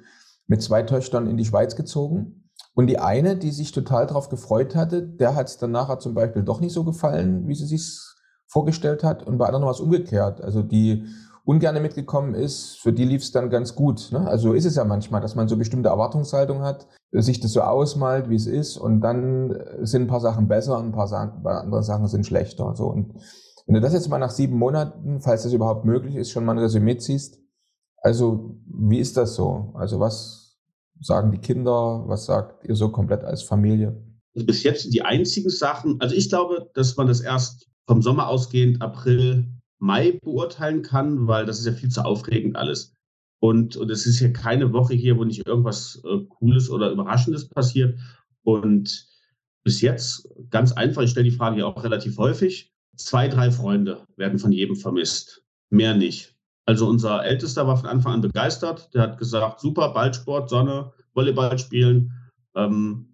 [0.48, 2.50] mit zwei Töchtern in die Schweiz gezogen.
[2.74, 6.16] Und die eine, die sich total darauf gefreut hatte, der hat es dann nachher zum
[6.16, 8.00] Beispiel doch nicht so gefallen, wie sie sich
[8.48, 9.22] vorgestellt hat.
[9.22, 10.42] Und bei anderen war es umgekehrt.
[10.42, 11.06] Also die
[11.50, 14.10] ungerne mitgekommen ist, für die lief es dann ganz gut.
[14.12, 14.28] Ne?
[14.28, 18.30] Also ist es ja manchmal, dass man so bestimmte Erwartungshaltung hat, sich das so ausmalt,
[18.30, 21.82] wie es ist, und dann sind ein paar Sachen besser und ein paar, Sachen, andere
[21.82, 22.76] Sachen sind schlechter.
[22.76, 22.86] So.
[22.86, 23.16] Und
[23.66, 26.52] wenn du das jetzt mal nach sieben Monaten, falls das überhaupt möglich ist, schon mal
[26.52, 27.40] ein Resümee ziehst,
[27.98, 29.74] also wie ist das so?
[29.74, 30.60] Also was
[31.02, 34.00] sagen die Kinder, was sagt ihr so komplett als Familie?
[34.36, 38.28] Also bis jetzt die einzigen Sachen, also ich glaube, dass man das erst vom Sommer
[38.28, 39.48] ausgehend, April,
[39.80, 42.94] Mai beurteilen kann, weil das ist ja viel zu aufregend alles.
[43.42, 47.48] Und, und es ist ja keine Woche hier, wo nicht irgendwas äh, Cooles oder Überraschendes
[47.48, 47.98] passiert.
[48.44, 49.08] Und
[49.64, 54.06] bis jetzt ganz einfach, ich stelle die Frage ja auch relativ häufig, zwei, drei Freunde
[54.18, 55.44] werden von jedem vermisst.
[55.70, 56.36] Mehr nicht.
[56.66, 58.94] Also unser Ältester war von Anfang an begeistert.
[58.94, 62.12] Der hat gesagt, super, Ballsport, Sonne, Volleyball spielen.
[62.56, 63.14] Ähm,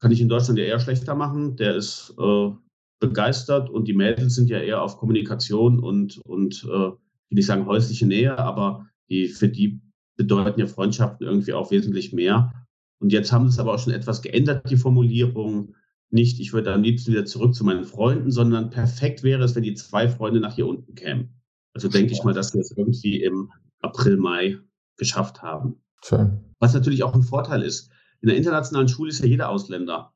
[0.00, 1.56] kann ich in Deutschland ja eher schlechter machen.
[1.56, 2.50] Der ist äh,
[2.98, 6.90] begeistert und die Mädels sind ja eher auf Kommunikation und, und äh,
[7.28, 9.80] will ich sagen häusliche Nähe, aber die, für die
[10.16, 12.52] bedeuten ja Freundschaften irgendwie auch wesentlich mehr.
[12.98, 15.74] Und jetzt haben sie es aber auch schon etwas geändert, die Formulierung.
[16.10, 19.64] Nicht, ich würde am liebsten wieder zurück zu meinen Freunden, sondern perfekt wäre es, wenn
[19.64, 21.40] die zwei Freunde nach hier unten kämen.
[21.74, 24.58] Also denke ich mal, dass wir es irgendwie im April, Mai
[24.96, 25.82] geschafft haben.
[26.02, 26.38] Schön.
[26.58, 27.90] Was natürlich auch ein Vorteil ist.
[28.22, 30.14] In der internationalen Schule ist ja jeder Ausländer.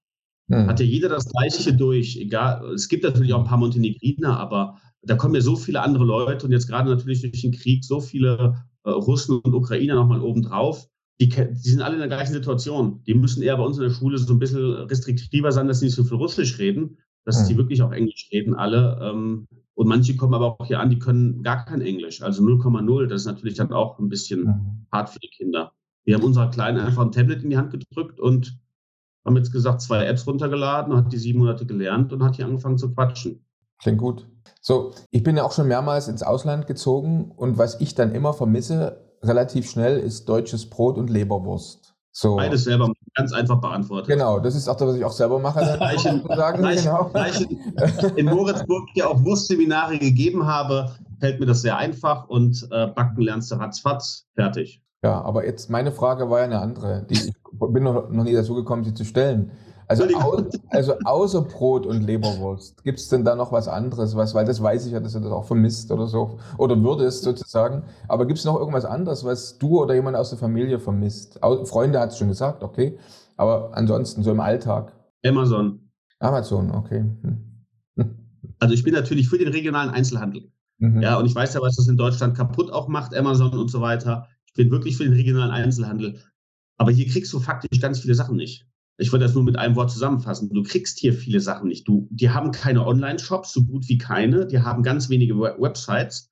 [0.50, 0.66] Mhm.
[0.66, 2.16] Hat ja jeder das Gleiche durch.
[2.16, 6.04] Egal, es gibt natürlich auch ein paar Montenegriner, aber da kommen ja so viele andere
[6.04, 10.20] Leute und jetzt gerade natürlich durch den Krieg so viele äh, Russen und Ukrainer nochmal
[10.20, 10.88] obendrauf.
[11.20, 13.02] Die, die sind alle in der gleichen Situation.
[13.06, 15.86] Die müssen eher bei uns in der Schule so ein bisschen restriktiver sein, dass sie
[15.86, 17.44] nicht so viel Russisch reden, dass mhm.
[17.44, 18.98] sie wirklich auch Englisch reden, alle.
[19.02, 23.06] Ähm, und manche kommen aber auch hier an, die können gar kein Englisch, also 0,0.
[23.06, 24.86] Das ist natürlich dann auch ein bisschen mhm.
[24.90, 25.72] hart für die Kinder.
[26.04, 28.58] Wir haben unserer Kleinen einfach ein Tablet in die Hand gedrückt und
[29.24, 32.78] haben jetzt gesagt, zwei Apps runtergeladen, hat die sieben Monate gelernt und hat hier angefangen
[32.78, 33.44] zu quatschen.
[33.80, 34.26] Klingt gut.
[34.60, 38.32] So, ich bin ja auch schon mehrmals ins Ausland gezogen und was ich dann immer
[38.32, 41.94] vermisse, relativ schnell, ist deutsches Brot und Leberwurst.
[42.12, 42.36] So.
[42.36, 44.08] Beides selber ganz einfach beantwortet.
[44.08, 45.60] Genau, das ist auch das, was ich auch selber mache.
[45.64, 46.62] Dann gleich in, sagen,
[47.12, 48.08] gleich, genau.
[48.08, 50.90] in, in Moritzburg ja auch Wurstseminare gegeben habe,
[51.20, 54.82] fällt mir das sehr einfach und äh, backen lernst du ratzfatz, fertig.
[55.02, 57.06] Ja, aber jetzt meine Frage war ja eine andere.
[57.08, 59.50] Die, ich bin noch, noch nie dazu gekommen, sie zu stellen.
[59.86, 64.34] Also, au, also außer Brot und Leberwurst, gibt es denn da noch was anderes, was,
[64.34, 67.82] weil das weiß ich ja, dass du das auch vermisst oder so, oder würdest sozusagen.
[68.06, 71.40] Aber gibt es noch irgendwas anderes, was du oder jemand aus der Familie vermisst?
[71.64, 72.98] Freunde hat es schon gesagt, okay.
[73.36, 74.92] Aber ansonsten so im Alltag.
[75.24, 75.80] Amazon.
[76.20, 77.04] Amazon, okay.
[77.22, 77.50] Hm.
[78.60, 80.52] Also ich bin natürlich für den regionalen Einzelhandel.
[80.78, 81.02] Mhm.
[81.02, 83.80] Ja, und ich weiß ja, was das in Deutschland kaputt auch macht, Amazon und so
[83.80, 84.28] weiter.
[84.46, 86.20] Ich bin wirklich für den regionalen Einzelhandel.
[86.80, 88.66] Aber hier kriegst du faktisch ganz viele Sachen nicht.
[88.96, 90.48] Ich wollte das nur mit einem Wort zusammenfassen.
[90.48, 91.86] Du kriegst hier viele Sachen nicht.
[91.86, 94.46] Du, die haben keine Online-Shops, so gut wie keine.
[94.46, 96.30] Die haben ganz wenige Websites.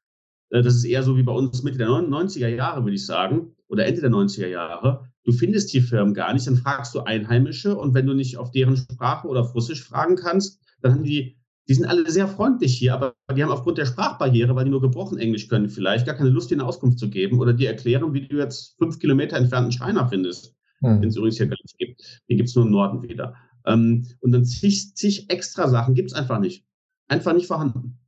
[0.49, 3.57] Äh, das ist eher so wie bei uns Mitte der 90er Jahre, würde ich sagen,
[3.68, 5.11] oder Ende der 90er Jahre.
[5.24, 8.51] Du findest die Firmen gar nicht, dann fragst du Einheimische und wenn du nicht auf
[8.51, 11.38] deren Sprache oder auf Russisch fragen kannst, dann haben die
[11.68, 14.80] die sind alle sehr freundlich hier, aber die haben aufgrund der Sprachbarriere, weil die nur
[14.80, 18.14] gebrochen Englisch können, vielleicht gar keine Lust, dir eine Auskunft zu geben oder dir erklären,
[18.14, 21.02] wie du jetzt fünf Kilometer entfernten Schreiner findest, hm.
[21.02, 22.22] den es übrigens hier gar nicht gibt.
[22.28, 23.34] Den gibt es nur im Norden wieder.
[23.66, 26.64] Ähm, und dann zig, zig extra Sachen gibt es einfach nicht.
[27.06, 27.98] Einfach nicht vorhanden.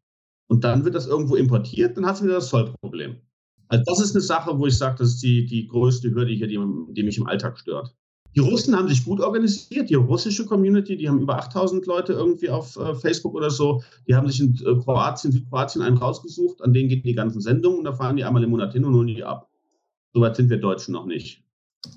[0.49, 3.17] Und dann wird das irgendwo importiert, dann hast du wieder das Zollproblem.
[3.69, 6.49] Also das ist eine Sache, wo ich sage, das ist die, die größte Hürde hier,
[6.49, 6.59] die,
[6.93, 7.95] die mich im Alltag stört.
[8.37, 12.49] Die Russen haben sich gut organisiert, die russische Community, die haben über 8000 Leute irgendwie
[12.49, 13.83] auf äh, Facebook oder so.
[14.07, 17.79] Die haben sich in äh, Kroatien, Südkroatien einen rausgesucht, an denen gehen die ganzen Sendungen
[17.79, 19.49] und da fahren die einmal im Monat hin und holen die ab.
[20.13, 21.43] Soweit sind wir Deutschen noch nicht.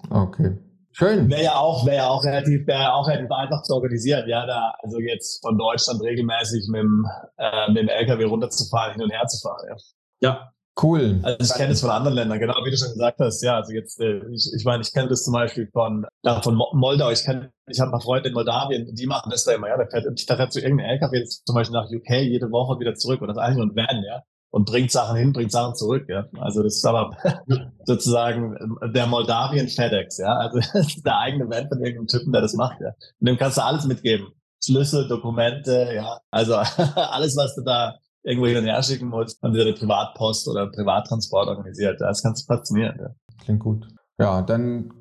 [0.10, 0.58] Okay.
[0.92, 1.30] Schön.
[1.30, 4.46] Wäre ja auch, wäre ja auch relativ, wäre ja auch relativ einfach zu organisieren, ja,
[4.46, 7.08] da, also jetzt von Deutschland regelmäßig mit dem,
[7.38, 9.76] äh, mit dem LKW runterzufahren, hin und her zu fahren, ja.
[10.22, 10.54] Ja.
[10.82, 11.20] Cool.
[11.22, 13.44] Also ich kenne es von anderen Ländern, genau wie du schon gesagt hast.
[13.44, 16.56] Ja, also jetzt, äh, ich, ich meine, ich kenne das zum Beispiel von, ja, von
[16.56, 17.12] Moldau.
[17.12, 19.68] Ich kenne, ich habe ein paar Freunde in Moldawien, die machen das da immer.
[19.68, 22.96] Ja, da fährt, da fährt zu irgendeinem LKW zum Beispiel nach UK jede Woche wieder
[22.96, 26.06] zurück und das eigentlich nur ein Van, ja und bringt Sachen hin, bringt Sachen zurück.
[26.08, 26.28] Ja.
[26.40, 27.18] Also das ist aber
[27.86, 28.56] sozusagen
[28.94, 30.20] der Moldawien FedEx.
[30.20, 30.38] Ja.
[30.38, 32.80] Also das ist der eigene Van von irgendeinem Typen, der das macht.
[32.80, 32.90] Ja.
[33.20, 34.28] Und dem kannst du alles mitgeben.
[34.64, 36.20] Schlüssel, Dokumente, ja.
[36.30, 36.56] Also
[36.96, 40.68] alles, was du da irgendwo hin und her schicken musst, haben sie eine Privatpost oder
[40.68, 42.00] Privattransport organisiert.
[42.02, 42.98] Das kannst du faszinieren.
[43.00, 43.10] Ja.
[43.44, 43.88] Klingt gut.
[44.18, 44.94] Ja, dann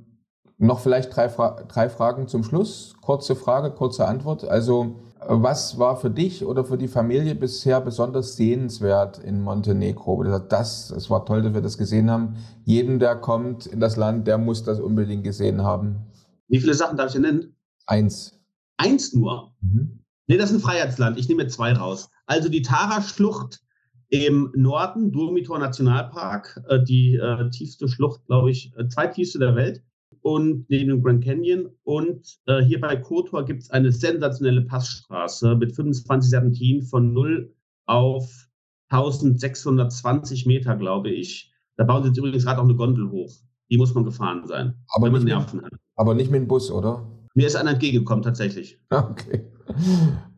[0.58, 2.94] noch vielleicht drei, Fra drei Fragen zum Schluss.
[3.00, 4.44] Kurze Frage, kurze Antwort.
[4.44, 4.96] Also
[5.28, 10.24] was war für dich oder für die Familie bisher besonders sehenswert in Montenegro?
[10.38, 12.36] Das, es war toll, dass wir das gesehen haben.
[12.64, 16.06] Jeden, der kommt in das Land, der muss das unbedingt gesehen haben.
[16.48, 17.56] Wie viele Sachen darf ich denn nennen?
[17.86, 18.38] Eins.
[18.76, 19.52] Eins nur?
[19.60, 20.01] Mhm.
[20.26, 21.18] Nee, das ist ein Freiheitsland.
[21.18, 22.08] Ich nehme zwei raus.
[22.26, 23.60] Also die Tara-Schlucht
[24.08, 29.82] im Norden, Durmitor Nationalpark, äh, die äh, tiefste Schlucht, glaube ich, äh, zweittiefste der Welt
[30.20, 31.70] und neben dem Grand Canyon.
[31.82, 37.54] Und äh, hier bei Kotor gibt es eine sensationelle Passstraße mit 25 Serpentinen von 0
[37.86, 38.48] auf
[38.90, 41.52] 1620 Meter, glaube ich.
[41.76, 43.32] Da bauen sie jetzt übrigens gerade auch eine Gondel hoch.
[43.70, 45.72] Die muss man gefahren sein, aber wenn man Nerven mit, hat.
[45.96, 47.10] Aber nicht mit dem Bus, oder?
[47.34, 48.78] Mir ist einer entgegengekommen, tatsächlich.
[48.90, 49.50] Okay.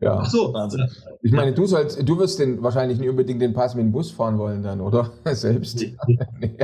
[0.01, 0.19] Ja.
[0.19, 0.53] Ach so.
[0.53, 0.87] Wahnsinn.
[1.21, 4.11] Ich meine, du sollst, du wirst den, wahrscheinlich nicht unbedingt den Pass mit dem Bus
[4.11, 5.11] fahren wollen dann, oder?
[5.31, 5.79] Selbst.
[5.79, 6.57] Nee.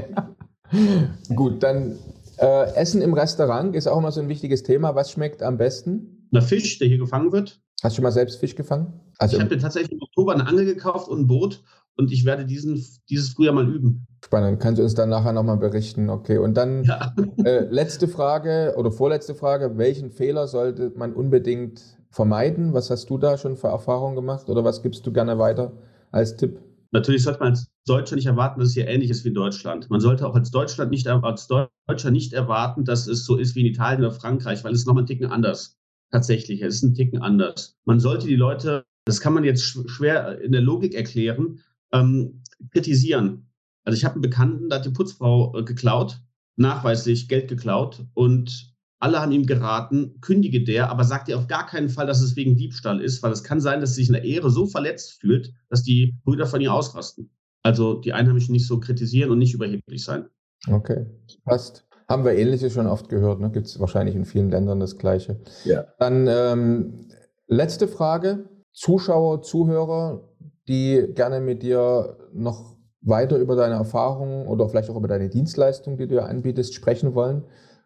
[1.35, 1.97] Gut, dann
[2.37, 4.95] äh, Essen im Restaurant ist auch immer so ein wichtiges Thema.
[4.95, 6.27] Was schmeckt am besten?
[6.31, 7.59] Der Fisch, der hier gefangen wird.
[7.83, 8.93] Hast du schon mal selbst Fisch gefangen?
[9.17, 11.63] Also ich habe mir tatsächlich im Oktober eine Angel gekauft und ein Boot
[11.97, 14.07] und ich werde diesen, dieses Frühjahr mal üben.
[14.23, 14.59] Spannend.
[14.59, 16.09] Kannst du uns dann nachher nochmal berichten?
[16.09, 16.37] Okay.
[16.37, 17.13] Und dann ja.
[17.43, 19.77] äh, letzte Frage oder vorletzte Frage.
[19.77, 22.73] Welchen Fehler sollte man unbedingt vermeiden?
[22.73, 25.71] Was hast du da schon für Erfahrungen gemacht oder was gibst du gerne weiter
[26.11, 26.59] als Tipp?
[26.91, 29.89] Natürlich sollte man als Deutscher nicht erwarten, dass es hier ähnlich ist wie in Deutschland.
[29.89, 33.61] Man sollte auch als Deutschland nicht, als Deutscher nicht erwarten, dass es so ist wie
[33.61, 35.77] in Italien oder Frankreich, weil es ist nochmal einen Ticken anders.
[36.11, 37.77] Tatsächlich, es ist ein Ticken anders.
[37.85, 41.61] Man sollte die Leute, das kann man jetzt schwer in der Logik erklären,
[41.93, 43.49] ähm, kritisieren.
[43.85, 46.19] Also ich habe einen Bekannten, da hat die Putzfrau äh, geklaut,
[46.57, 48.70] nachweislich Geld geklaut und
[49.01, 52.35] alle haben ihm geraten, kündige der, aber sagt dir auf gar keinen Fall, dass es
[52.35, 55.19] wegen Diebstahl ist, weil es kann sein, dass sie sich in der Ehre so verletzt
[55.19, 57.31] fühlt, dass die Brüder von ihr ausrasten.
[57.63, 60.25] Also die Einheimischen nicht so kritisieren und nicht überheblich sein.
[60.67, 61.07] Okay,
[61.45, 61.85] passt.
[62.07, 63.49] Haben wir ähnliches schon oft gehört, ne?
[63.51, 65.39] Gibt es wahrscheinlich in vielen Ländern das Gleiche.
[65.65, 65.85] Ja.
[65.97, 67.07] Dann ähm,
[67.47, 68.49] letzte Frage.
[68.73, 70.29] Zuschauer, Zuhörer,
[70.67, 75.97] die gerne mit dir noch weiter über deine Erfahrungen oder vielleicht auch über deine Dienstleistung,
[75.97, 77.43] die du anbietest, sprechen wollen.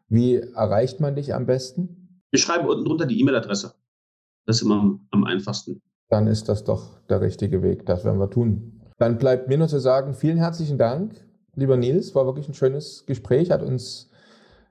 [0.07, 2.21] Wie erreicht man dich am besten?
[2.31, 3.73] Wir schreiben unten drunter die E-Mail-Adresse.
[4.45, 5.81] Das ist immer am einfachsten.
[6.09, 7.85] Dann ist das doch der richtige Weg.
[7.85, 8.81] Das werden wir tun.
[8.97, 11.15] Dann bleibt mir nur zu sagen, vielen herzlichen Dank,
[11.55, 12.13] lieber Nils.
[12.13, 14.09] War wirklich ein schönes Gespräch, hat uns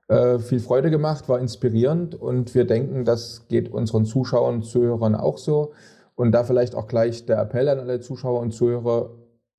[0.09, 5.15] äh, viel Freude gemacht, war inspirierend und wir denken, das geht unseren Zuschauern und Zuhörern
[5.15, 5.73] auch so.
[6.15, 9.11] Und da vielleicht auch gleich der Appell an alle Zuschauer und Zuhörer,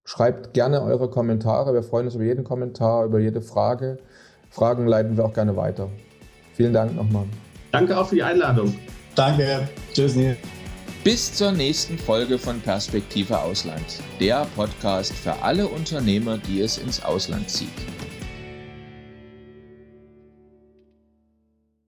[0.06, 1.74] schreibt gerne eure Kommentare.
[1.74, 3.98] Wir freuen uns über jeden Kommentar, über jede Frage.
[4.50, 5.90] Fragen leiten wir auch gerne weiter.
[6.54, 7.26] Vielen Dank nochmal.
[7.72, 8.74] Danke auch für die Einladung.
[9.16, 9.68] Danke.
[9.94, 10.38] Tschüss, Nils.
[11.04, 13.86] Bis zur nächsten Folge von Perspektive Ausland,
[14.20, 17.70] der Podcast für alle Unternehmer, die es ins Ausland zieht.